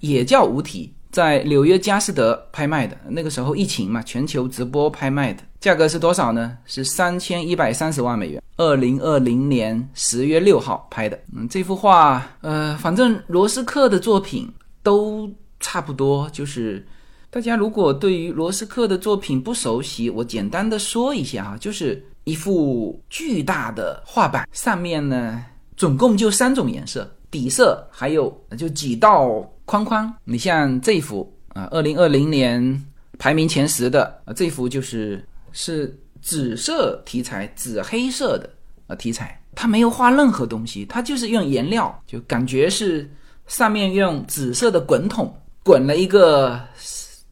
[0.00, 2.96] 也叫无题，在纽约佳士得拍卖的。
[3.08, 6.56] 那个时候疫情嘛，全球直播拍卖的价格是多少呢？
[6.64, 8.42] 是三千一百三十万美元。
[8.56, 11.18] 二零二零年十月六号拍的。
[11.34, 14.48] 嗯，这幅画，呃，反正罗斯克的作品
[14.82, 15.30] 都。
[15.64, 16.84] 差不多就是，
[17.32, 25.42] 大家如果对于罗斯克的作品不熟悉，我简单的说一下哈，就是一幅巨大的画板，上面呢
[25.74, 30.14] 总共就三种颜色，底色还有就几道框框。
[30.24, 32.84] 你像这幅啊，二零二零年
[33.18, 38.50] 排名前十的啊，这幅就是是紫色题材，紫黑色的
[38.88, 43.10] 啊题材，它没有画任何东西，它就是用颜料，就感觉是
[43.46, 45.34] 上面用紫色的滚筒。
[45.64, 46.60] 滚了一个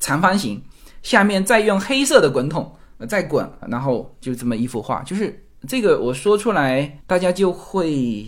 [0.00, 0.60] 长方形，
[1.02, 2.70] 下面再用黑色的滚筒
[3.08, 5.02] 再滚，然后就这么一幅画。
[5.04, 8.26] 就是这个我说出来，大家就会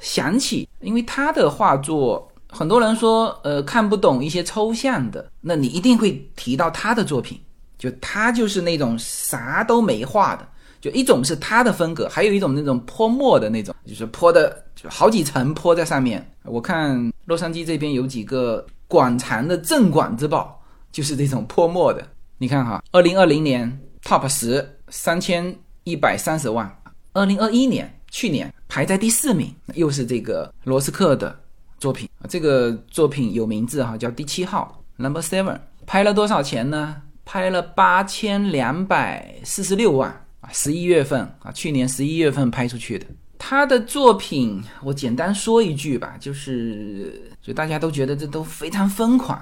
[0.00, 7.40] 想起，因为他的画作，很多人说呃看不懂一些抽象的，那你一定会提到他的作品，
[7.78, 10.46] 就他就是那种啥都没画的，
[10.80, 16.28] 就一种是他的风格，还有一种那种泼墨的那种，就是泼的就好几层泼在上面。
[16.44, 20.60] 我看洛杉矶这边有几个馆藏的镇馆之宝，
[20.92, 22.06] 就是这种泼墨的。
[22.38, 26.72] 你看哈，二零二零年 Top 十三千一百三十万，
[27.14, 31.40] 二零二一年去年排在第四名，又是这个罗斯克的
[31.78, 32.26] 作品啊。
[32.28, 37.02] 这个作品有名字哈，叫第七号 Number Seven，拍了多少钱呢？
[37.24, 40.50] 拍了八千两百四十六万啊！
[40.52, 43.06] 十一月份啊，去年十一月份拍出去的。
[43.38, 49.40] 他的作品，我简单说一句吧，就是，所以大家都觉得这都非常疯狂，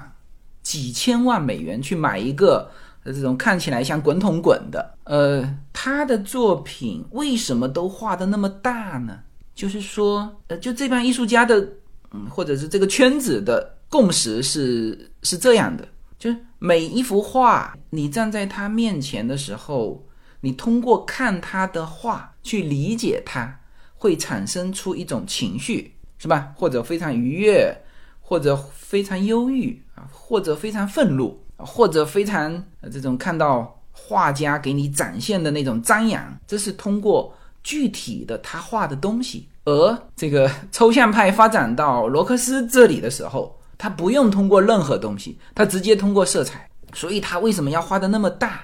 [0.61, 2.69] 几千万美元去买一个。
[3.03, 9.17] 这种看起来像滚筒滚的，呃，他的作品为什么都画的那么大呢？
[9.55, 11.67] 就是说，呃，就这帮艺术家的，
[12.11, 15.87] 嗯，或者是这个圈子的共识是是这样的，
[16.19, 20.05] 就是每一幅画，你站在他面前的时候，
[20.41, 23.61] 你通过看他的画去理解他，
[23.95, 26.53] 会产生出一种情绪，是吧？
[26.55, 27.75] 或者非常愉悦，
[28.19, 29.81] 或者非常忧郁
[30.11, 31.37] 或者非常愤怒。
[31.63, 32.51] 或者非常
[32.91, 37.31] 这种看到画家给你展现的那种张扬，这是通过
[37.61, 39.47] 具体的他画的东西。
[39.65, 46.67] 而这个 抽象派发展到罗克斯这里的时候，他不用通过任何东西，他直接通过色彩。
[46.95, 48.61] 所以他为什么要画的那么大？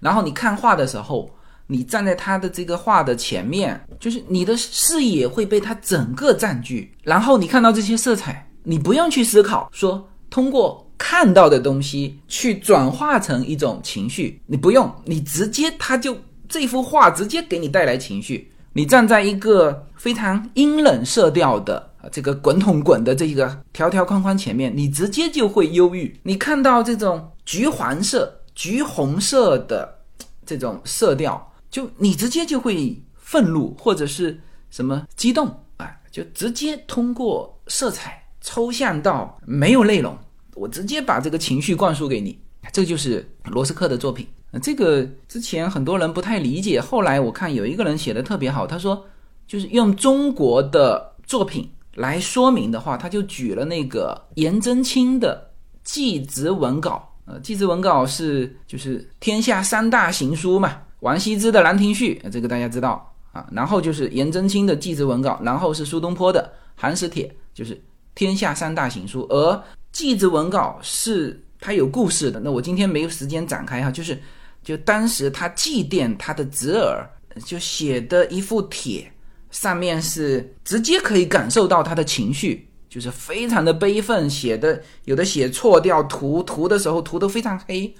[0.00, 1.30] 然后你看画的时候，
[1.68, 6.92] 你站在他的这个画的前面，就是你的视野会被他整个占据。
[7.04, 10.86] 然后你看到这些色彩，你不用去思考说通过。
[11.02, 16.14] 看到的东西去转化成一种情绪，你不用，你直接他就
[16.46, 18.52] 这幅画直接给你带来情绪。
[18.74, 26.14] 你站在一个非常阴冷色调的这个滚筒滚的这一个条条框框前面，你直接就会忧郁。
[26.22, 30.02] 你看到这种橘黄色、橘红色的
[30.44, 40.16] 这种色调，就你直接就会愤怒或者是什么激动啊，就直接通过色彩抽象到没有内容。
[40.54, 42.38] 我直接把这个情绪灌输给你，
[42.72, 44.26] 这就是罗斯克的作品。
[44.60, 49.06] 这个之前很多人不太理解，后来我看有一个人写的特别好，他说
[49.46, 55.50] 就是用中国的作品来说明的话，他就举了那个颜真卿的
[55.84, 57.08] 《祭侄文稿》。
[57.30, 63.46] 呃，《祭侄文稿》是就是天下三大行书嘛，王羲之的《兰亭序》，这个大家知道啊。
[63.52, 66.42] 然后就是颜真卿的《祭侄文稿》，然后是苏东坡的
[66.80, 67.24] 《寒食帖》，
[67.54, 67.80] 就是
[68.20, 69.62] 天下三大行书，而
[69.92, 74.20] 祭侄文稿是它有故事的，那我今天没有时间展开哈，就是
[74.62, 77.08] 就当时他祭奠他的侄儿，
[77.46, 79.10] 就写的一幅帖，
[79.50, 87.90] 上面是直接可以感受到他的情绪，就是非常的悲愤，写的有的写错掉，涂涂的时候涂的非常黑。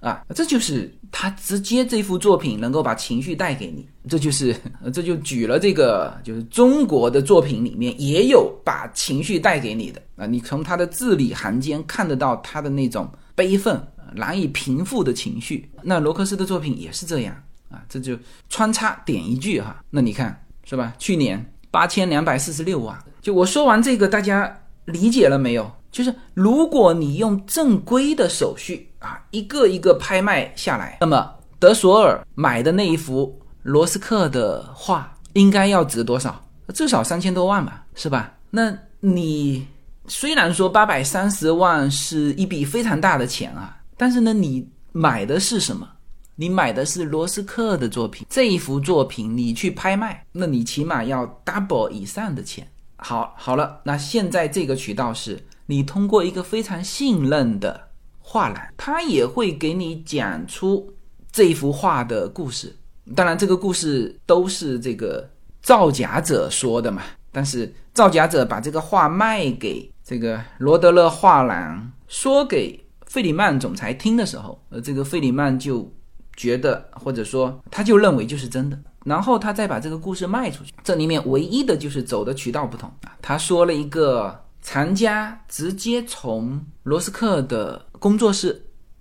[0.00, 4.56] 啊，这就是他直接这幅作品能够把情绪带给你，这就是
[4.94, 13.78] 这就举了这个，就是中国的作品里面也有把情绪带给你的啊，你从他的字里行间看得到他的那种悲愤
[14.14, 15.70] 难以平复的情绪。
[15.82, 17.36] 那罗克斯的作品也是这样
[17.68, 20.34] 啊，这就穿插点一句哈，那你看
[20.64, 20.94] 是吧？
[20.98, 24.50] 去年八千两百四十六万，就我说完这个，大家
[24.86, 25.70] 理解了没有？
[25.92, 28.86] 就是如果你用正规的手续。
[29.00, 36.42] 啊，一个一个拍卖下来，那么德索尔买的那一幅罗斯克的画应该要值多少？
[36.72, 38.32] 至少三千多万吧，是吧？
[38.50, 39.66] 那你
[40.06, 45.88] 虽然说八百三十万是一笔非常大的钱啊，但是呢，你买的是什么？
[46.36, 52.66] 你买的是罗斯克的作品，这一幅作品你去拍卖，那你起码要 double 以上的钱。
[52.96, 57.88] 好，好了，那现在这个渠道是你通过一个非常信任的。
[58.32, 60.88] 画廊，他也会给你讲出
[61.32, 62.72] 这幅画的故事。
[63.16, 65.28] 当然，这个故事都是这个
[65.60, 67.02] 造假者说的嘛。
[67.32, 75.92] 但是，造假者把这个画卖给这个罗德勒画廊，说给费里曼总裁听的时候，呃，这个费里曼就
[76.36, 78.78] 觉得，或者说他就认为就是真的。
[79.04, 80.72] 然后他再把这个故事卖出去。
[80.84, 83.18] 这里面唯一的就是走的渠道不同啊。
[83.20, 84.40] 他说了一个。
[84.62, 88.60] 藏家直接从罗斯克的工作室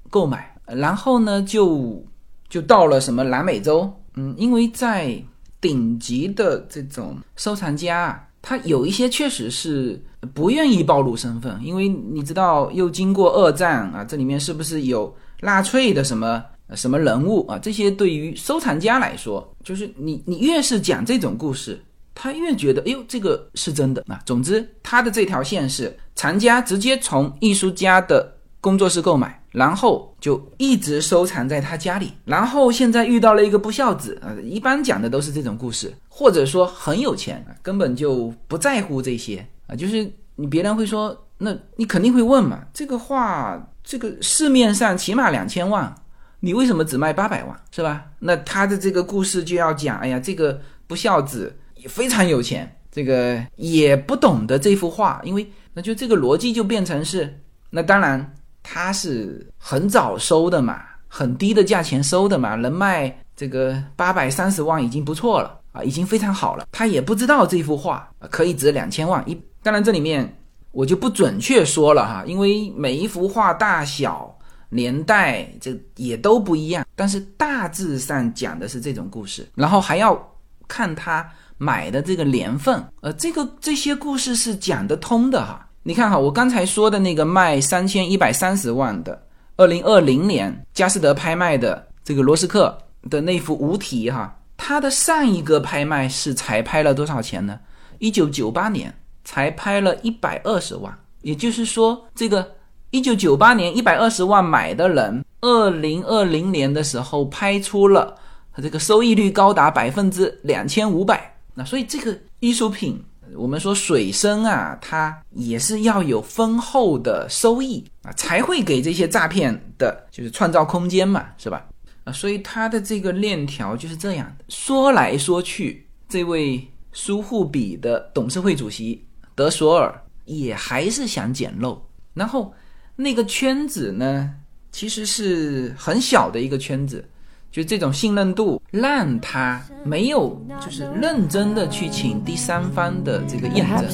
[0.10, 2.04] 购买，然后呢，就
[2.48, 5.22] 就到了什么南美洲，嗯，因为在
[5.62, 10.02] 顶级的这种收藏家，他有一些确实是
[10.34, 16.44] 不愿意暴露身份，因为你知道，又经过二战啊，这里面是不是有纳粹的什么
[16.76, 17.60] 什么人物啊？
[17.60, 21.80] 这些对于收藏家来说，就是你你越是讲这种故事。
[22.22, 24.20] 他越觉得，哎呦，这个是真的啊。
[24.26, 45.96] 总之，他的这条线是藏家直接从艺术家的工作室购买，然后就一直收藏在他家里，然后现在遇到了一个不孝子啊，一般讲的都是这种故事，或者说很有钱，根本就不在乎这些啊，就是你别人会说，那你肯定会问嘛，这个画这个市面上起码两千万，
[46.42, 48.08] 你为什么只卖八百万，是吧？
[48.20, 58.36] 那他的这个故事就要讲，哎呀，这个不孝子也非常有钱，这个也不懂得这幅画，因为那就这个逻辑就变成是，那当然。
[58.62, 66.68] 他是很早收的嘛，很低的价钱收的嘛，能卖这个八百三十万已经不错了啊，已经非常好了。
[66.70, 69.24] 他也不知道这幅画可以值两千万。
[69.28, 70.38] 一当然这里面
[70.72, 76.86] 我就不准确说了哈，因为每一幅画大小、年代这也都不一样。
[76.96, 80.22] 但是大致上讲的是这种故事，然后还要
[80.68, 81.28] 看他
[81.60, 85.68] 买的这个年份，呃，这个这些故事是讲得通的哈。
[85.84, 89.22] 你看哈，我刚才说的那个卖三千一百三十万的，
[89.58, 92.76] 二零二零年佳士得拍卖的这个罗斯克
[93.10, 97.60] 的那幅无题哈，它的上一个拍卖是才拍了多少钱呢？
[98.00, 98.94] 一九九八年
[99.26, 102.50] 才拍了一百二十万，也就是说，这个
[102.92, 108.16] 一九九八年一百二十万买的人，二零二零年的时候拍出了
[108.62, 113.04] 这个收益率高达百分之两千五百，那所以这个艺术品。
[113.36, 121.64] 我们说水深啊，它也是要有丰厚的收益啊，才会给这些诈骗的，就是创造空间嘛，是吧？
[122.06, 124.46] 啊，所以它的这个链条就是这样的。
[124.50, 129.06] 说来说去，这位苏富比的董事会主席
[129.36, 129.94] 德索尔
[130.26, 131.80] 也还是想捡漏，
[132.16, 132.52] 然后
[132.96, 134.34] 那个圈子呢，
[134.72, 137.08] 其实是很小的一个圈子。
[137.51, 143.85] 就这种信任度，让他没有就是认真的去请第三方的这个验证。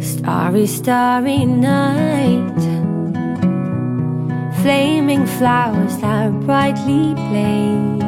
[0.00, 2.60] Starry, starry night,
[4.62, 8.00] flaming flowers that brightly blaze,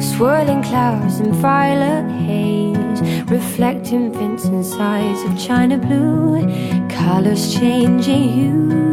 [0.00, 6.40] swirling clouds in violet haze, reflecting Vincent's eyes of china blue,
[6.88, 8.88] colors changing hue.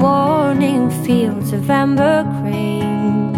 [0.00, 3.36] Morning fields of amber grain.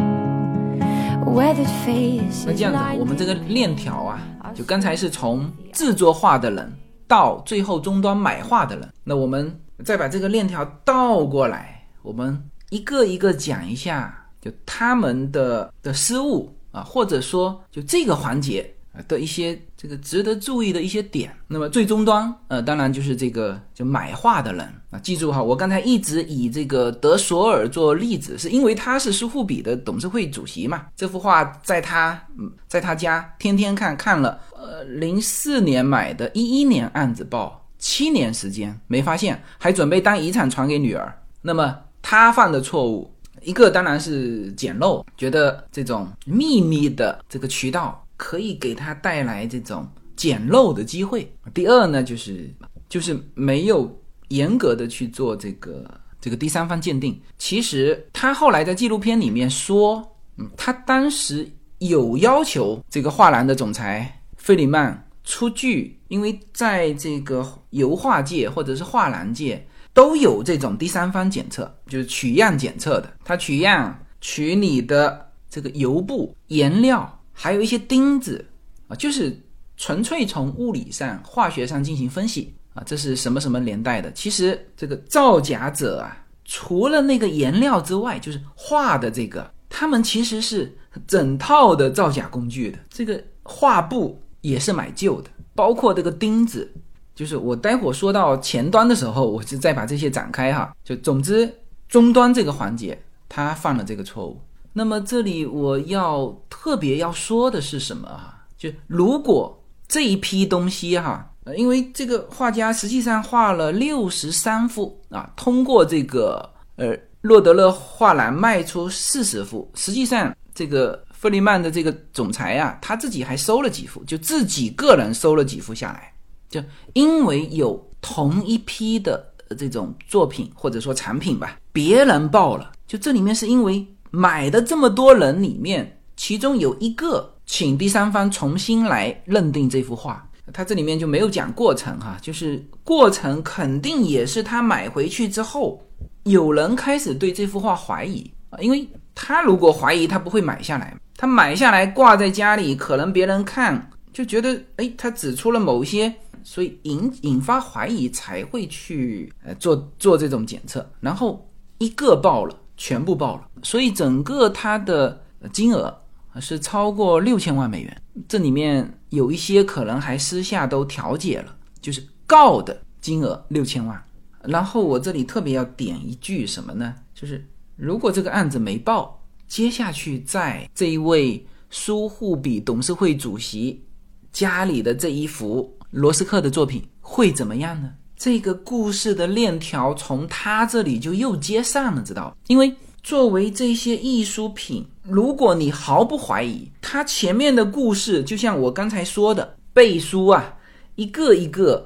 [1.26, 4.20] Weathered face 那这样子我们这个链条啊
[4.54, 6.72] 就刚才是从制作画的人
[7.08, 8.88] 到最后终端买画的人。
[9.02, 12.40] 那我们再把这个链条倒过来我们
[12.70, 18.72] 一个一个讲一下就他们的的失误啊或者说就这个环节
[19.08, 24.66] 的一些这个值得注意的一些点，那么最终端，呃，当然就是这个就买画的人。
[24.90, 32.22] 啊，记住哈，我刚才一直以这个德索尔做例子，是因为他是苏富比的董事会主席嘛，这幅画在他
[32.68, 48.01] 在他家天天看，看了，呃，零四年买的，一一年案子报，七年时间没发现，还准备当遗产传给女儿，那么他犯的错误，一个当然是捡漏，觉得这种秘密的这个渠道。
[48.22, 51.28] 可以给他带来这种捡漏的机会。
[51.52, 52.48] 第二呢，就是
[52.88, 57.20] 就是没有严格的去做这个这个第三方鉴定。
[57.36, 60.00] 其实他后来在纪录片里面说，
[60.36, 73.12] 嗯，他当时有要求这个画廊的总裁费里曼出具，因为在这个油画界或者是画廊界都有这种第三方检测，就是取样检测的。
[73.24, 77.18] 他取样取你的这个油布颜料。
[77.32, 78.44] 还有一些钉子
[78.88, 79.36] 啊，就是
[79.76, 84.12] 纯粹从物理上、化学上进行分析啊，这是什么什么年代的？
[84.12, 90.76] 其实这个造假者啊，除了那个颜料之外，就是画的这个，他们其实是
[91.06, 92.78] 整套的造假工具的。
[92.88, 96.70] 这个画布也是买旧的，包括这个钉子，
[97.14, 100.74] 就是我待会说到前端的时候，我就再把这些展开哈。
[100.84, 101.52] 就总之，
[101.88, 104.40] 终端这个环节，他犯了这个错误。
[104.74, 108.44] 那么这里我要特别要说的是什么啊？
[108.56, 126.14] 就如果这一批东西哈，呃，因为这个画家实际上画了六十三幅啊，通过这个呃洛德勒画廊卖出四十幅，实际上这个弗里曼的这个总裁啊，他自己还收了几幅，就自己个人收了几幅下来，
[126.48, 126.62] 就
[126.94, 133.86] 因为有同一批的这种作品或者说产品吧，别人报了，就这里面是因为。
[134.12, 145.82] 买的这么多人里面，其中有一个请第三方重新来认定这幅画，他这里面就没有讲过程哈，就是过程肯定也是他买回去之后，
[146.24, 156.12] 有人开始对这幅画怀疑啊，因为他如果怀疑，他不会买下来，他买下来挂在家里，可能别人看就觉得，哎，他指出了某些
[156.44, 161.48] 所以引引发怀疑才会去呃做做这种检测，然后
[161.78, 162.54] 一个爆了，
[162.84, 165.22] 全部爆了，所以整个它的
[165.52, 165.96] 金额
[166.40, 168.02] 是超过六千万美元。
[168.26, 174.04] 这里面有一些可能还私下都调解了，就是告的金额六千万。
[174.42, 176.92] 然后我这里特别要点一句什么呢？
[177.14, 183.84] 就是如果这个案子没报，接下去在这一位苏富比董事会主席。
[184.32, 187.94] 家里的这一幅罗斯克的作品会怎么样呢？
[188.22, 200.54] 这个故事的链条从他这里就又接上了，知道因为作为这些艺术品，如果你毫不怀疑，它前面的故事就像我刚才说的背书啊，
[200.94, 201.84] 一个一个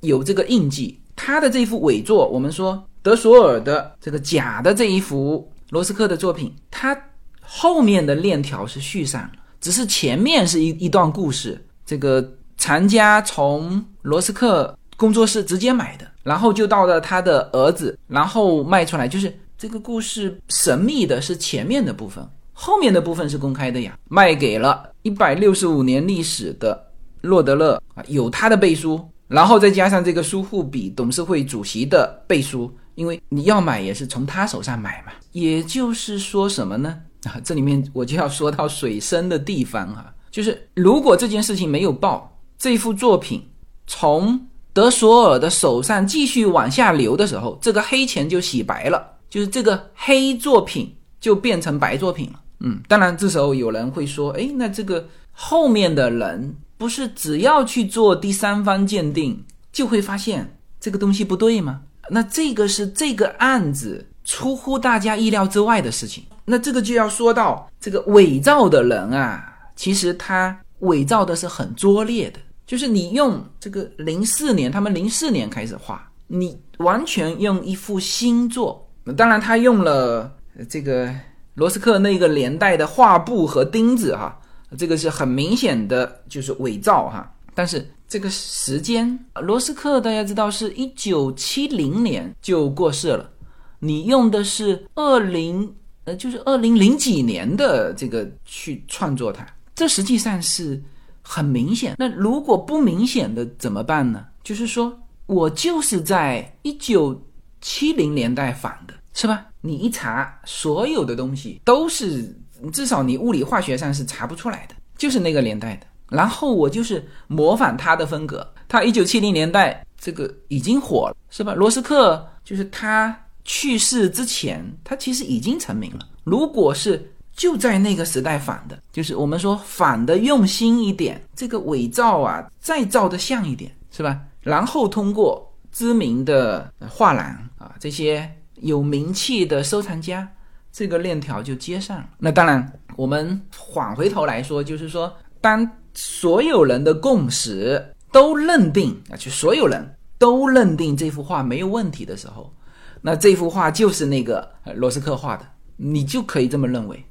[0.00, 0.98] 有这个印记。
[1.14, 6.98] 他的这幅伪作，我们说德索尔的这个假的这一幅罗斯克的作品，它
[7.42, 11.62] 后面的链条是续上了，只是前面是一一段故事。
[11.84, 12.26] 这个
[12.56, 19.08] 藏家从罗斯克工作室直接买的，然后就到了他的儿子，然后卖出来。
[19.08, 23.98] 就是这个故事神秘的是前面的部分，后面的部分是公开的呀。
[24.08, 26.80] 卖给了一百六十五年历史的
[27.20, 35.12] 洛德勒啊，有他的背书，然后再加上这个苏富比董事会主席的背书，因为你要买也是从他手上买嘛。
[35.32, 36.98] 也就是说什么呢？
[37.24, 40.12] 啊， 这里面我就要说到水深的地方哈。
[40.30, 43.42] 就是如果这件事情没有报，这幅作品
[43.86, 44.40] 从
[44.74, 52.40] 德索尔的手上继续往下流的时候，这个黑钱就洗白了，就是这个黑作品就变成白作品了。
[52.60, 61.80] 嗯，当然这时候有人会说，哎，那这个后面的人不是只要去做第三方鉴定，就会发现这个东西不对吗？
[62.10, 66.24] 那这个是这个案子出乎大家意料之外的事情。
[66.44, 69.52] 那这个就要说到这个伪造的人啊。
[69.76, 78.88] 其实他伪造的是很拙劣的，就是你用这个零四年，他们零四年开始画，你完全用一幅新作。
[79.16, 80.34] 当然，他用了
[80.68, 81.14] 这个
[81.54, 84.40] 罗斯克那个年代的画布和钉子，哈，
[84.78, 87.30] 这个是很明显的，就是伪造哈。
[87.54, 93.30] 但是这个时间，罗斯克大家知道是一九七零年就过世了，
[93.78, 99.46] 你用的是二零呃，就是二零零几年的这个去创作它。
[99.74, 100.82] 这实际上是
[101.24, 101.96] 很明显。
[101.98, 104.24] 那如果不明显的怎么办呢？
[104.44, 104.96] 就是说
[105.26, 107.20] 我就是在一九
[107.60, 109.46] 七零年代仿的，是吧？
[109.62, 112.38] 你一查，所有的东西都是，
[112.70, 115.86] 至少你物理化学上是查不出来的，就是那个年代的。
[116.10, 118.46] 然后我就是模仿他的风格。
[118.68, 121.54] 他一九七零年代这个已经火了，是吧？
[121.54, 126.06] 罗斯克就是他去世之前，他其实已经成名了。
[126.22, 127.10] 如果是。
[127.34, 134.20] 就在那个时代仿的，就是我们说仿的用心一点，这个伪造啊再造的像一点，是吧？
[134.40, 137.26] 然后通过知名的画廊
[137.58, 140.28] 啊，这些有名气的收藏家，
[140.70, 142.08] 这个链条就接上了。
[142.18, 152.54] 那当然，我们缓回头来说，就是说，当所有人的共识都认定啊，就所有人都认定这幅画没有问题的时候，
[153.00, 155.44] 那这幅画就是那个罗斯克画的，
[155.76, 157.04] 你就可以这么认为。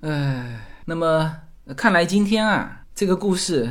[0.00, 1.30] 哎，那么
[1.76, 3.70] 看来今天啊，这个故事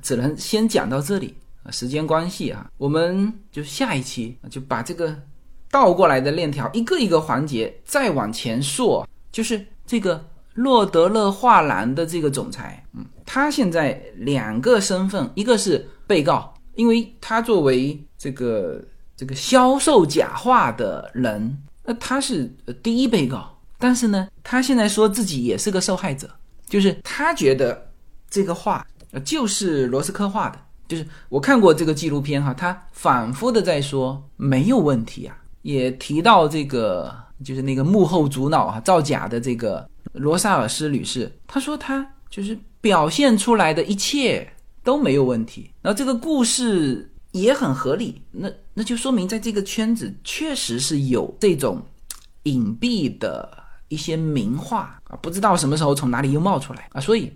[0.00, 5.20] 只能先讲到这里啊，时间关系啊，我们就下一期就把这个
[5.68, 18.80] 倒过来的链条一个一个环节再往前溯，就是这个洛德勒画廊的这个总裁，嗯，他现在两个身份，一个是被告，因为他作为这个
[19.16, 22.54] 这个销售假画的人，那他是
[22.84, 23.52] 第一被告。
[23.78, 26.30] 但是呢，他现在说自己也是个受害者，
[26.68, 27.90] 就是他觉得
[28.30, 28.86] 这个画
[29.24, 30.58] 就是罗斯科画的，
[30.88, 37.14] 就是我看过这个纪录片哈，他反复的在说没有问题啊，也提到这个
[37.44, 44.50] 就是那个幕后主脑啊造假的这个罗萨尔斯女士，她说她就是表现出来的一切
[44.82, 51.82] 都没有问题，然后这个故事也很合理，那那就说明在这个圈子确实是有这种
[52.44, 53.65] 隐蔽的。
[53.88, 57.32] 一些名画啊，不知道什么时候从哪里又冒出来啊，所以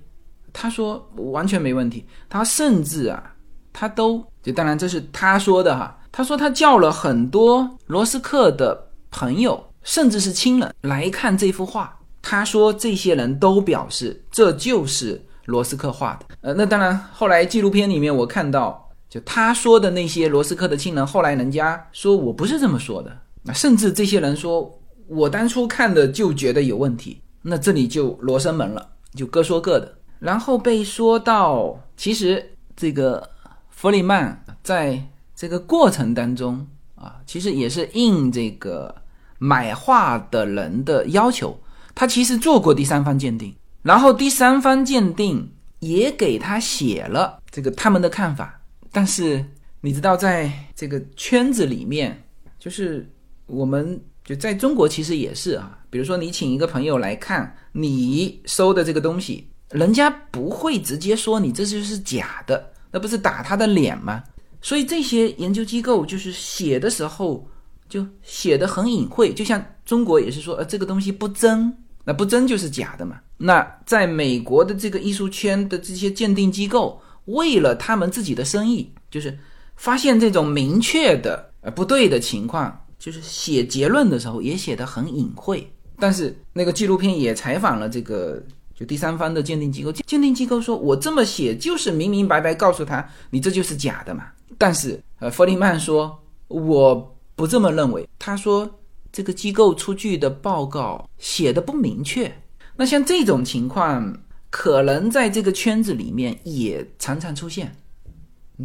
[0.53, 2.05] 他说完全没问题。
[2.29, 3.33] 他甚至啊，
[3.73, 5.97] 他都就当然这是他说的哈。
[6.11, 11.97] 他说他叫了很多罗斯克的朋友，甚至是亲人来看这幅画。
[12.21, 16.27] 他说这些人都表示这就是罗斯克画的。
[16.41, 23.17] 呃，那当然后来纪录片里面我看到，就他说的那些罗斯克的亲人，后来人家说我不是这么说的。
[23.43, 24.77] 那甚至这些人说。
[25.11, 29.93] 我当初看的就觉得有问题，那这里就罗生门了，就各说各的。
[30.21, 33.29] 然后被说到，其实这个
[33.71, 35.03] 弗里曼在
[35.35, 38.95] 这个过程当中啊，其实也是应这个
[39.39, 41.59] 买画的人的要求，
[41.93, 43.53] 他其实做过第三方鉴定，
[43.83, 45.51] 然后第三方鉴定
[45.81, 48.61] 也给他写了这个他们的看法。
[48.93, 49.45] 但是
[49.81, 52.23] 你知道，在这个圈子里面，
[52.61, 53.11] 就是
[53.47, 64.23] 我们就在中国其实也是啊，比如说你请一个朋友来看你收的这个东西，人家不会直接说你这就是假的，那不是打他的脸吗？
[64.63, 67.49] 所以这些研究机构就是写的时候
[67.89, 73.19] 就写的很隐晦，就像中国也是说，呃，这个东西不真，那不真就是假的嘛。
[73.37, 79.37] 那在美国的这个艺术圈的这些鉴定机构，为了他们自己的生意，就是
[79.77, 85.69] 发现这种明确的呃不对的情况，就是写结论的时候也写的很隐晦。
[85.99, 88.41] 但是那个纪录片也采访了这个
[88.75, 94.27] 就第三方的鉴定机构，鉴定机构说，我这么写就是明明白白告诉他，你这就是假的嘛。
[94.57, 98.09] 但是，呃，弗里曼说我不这么认为。
[98.19, 98.79] 他说
[99.13, 102.33] 这个机构出具的报告写的不明确。
[102.77, 104.17] 那像这种情况，
[104.49, 107.75] 可能在这个圈子里面也常常出现。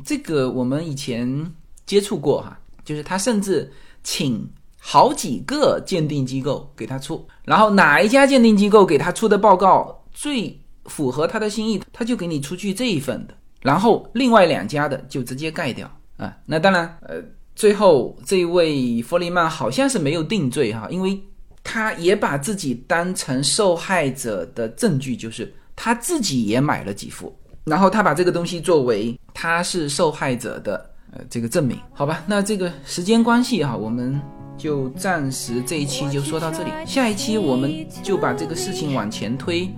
[0.06, 1.54] 这个我们以前
[1.86, 3.70] 接触过哈，就是他甚至
[4.06, 4.48] 请
[4.80, 13.34] 好几个鉴定机构给他出，然后哪一家鉴定机构给他出的报告最符合他的心意，他就给你出具这一份的。
[13.62, 17.16] 然后另外两家的就直接盖掉啊，那当然，呃，
[17.56, 21.20] 最后这位弗里曼好像是没有定罪哈，因为
[21.64, 32.22] 他也把自己当成受害者的证据，就是他自己也买了几副，然后他把这个东西作为他是受害者的呃这个证明，好吧？
[32.28, 34.20] 那这个时间关系哈，我们
[34.58, 39.70] 就暂时这一期就说到这里，下一期我们就把这个事情往前推，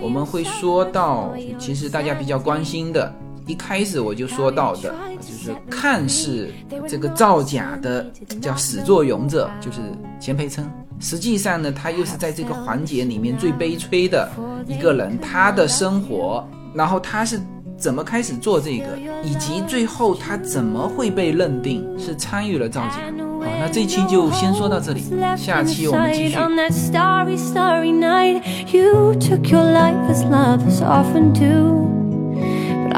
[0.00, 3.14] 我们会说到其实大家比较关心的。
[3.46, 6.50] 一开始我就说到的，就是看似
[6.88, 8.04] 这个造假的
[8.42, 9.78] 叫始作俑者，就是
[10.18, 10.68] 钱培琛。
[10.98, 14.28] 实际上呢，他又是在这个环节里面最悲催的
[14.66, 15.16] 一个人。
[15.20, 16.44] 他的生活，
[16.74, 17.40] 然后他是
[17.76, 18.86] 怎么开始做这个，
[19.22, 22.96] 以及最后他怎么会被认定是参与了造假。
[23.40, 25.02] 好，那这期就先说到这里，
[25.36, 26.36] 下期我们继续。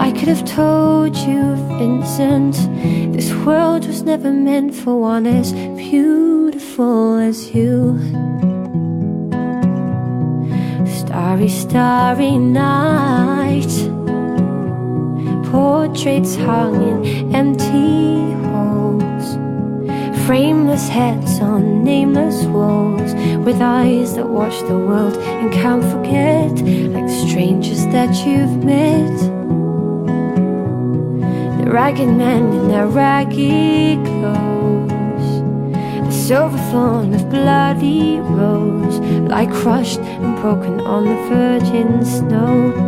[0.00, 2.54] I could have told you, Vincent,
[3.12, 7.98] this world was never meant for one as beautiful as you.
[10.86, 13.72] Starry, starry night,
[15.51, 19.36] portraits hung in empty halls,
[20.26, 23.14] frameless heads on nameless walls,
[23.46, 26.53] with eyes that watch the world and can't forget,
[26.92, 29.18] like strangers that you've met
[31.59, 35.28] The ragged men in their ragged clothes.
[36.07, 38.99] The silver thorn of bloody rose,
[39.30, 42.88] lie crushed and broken on the virgin snow.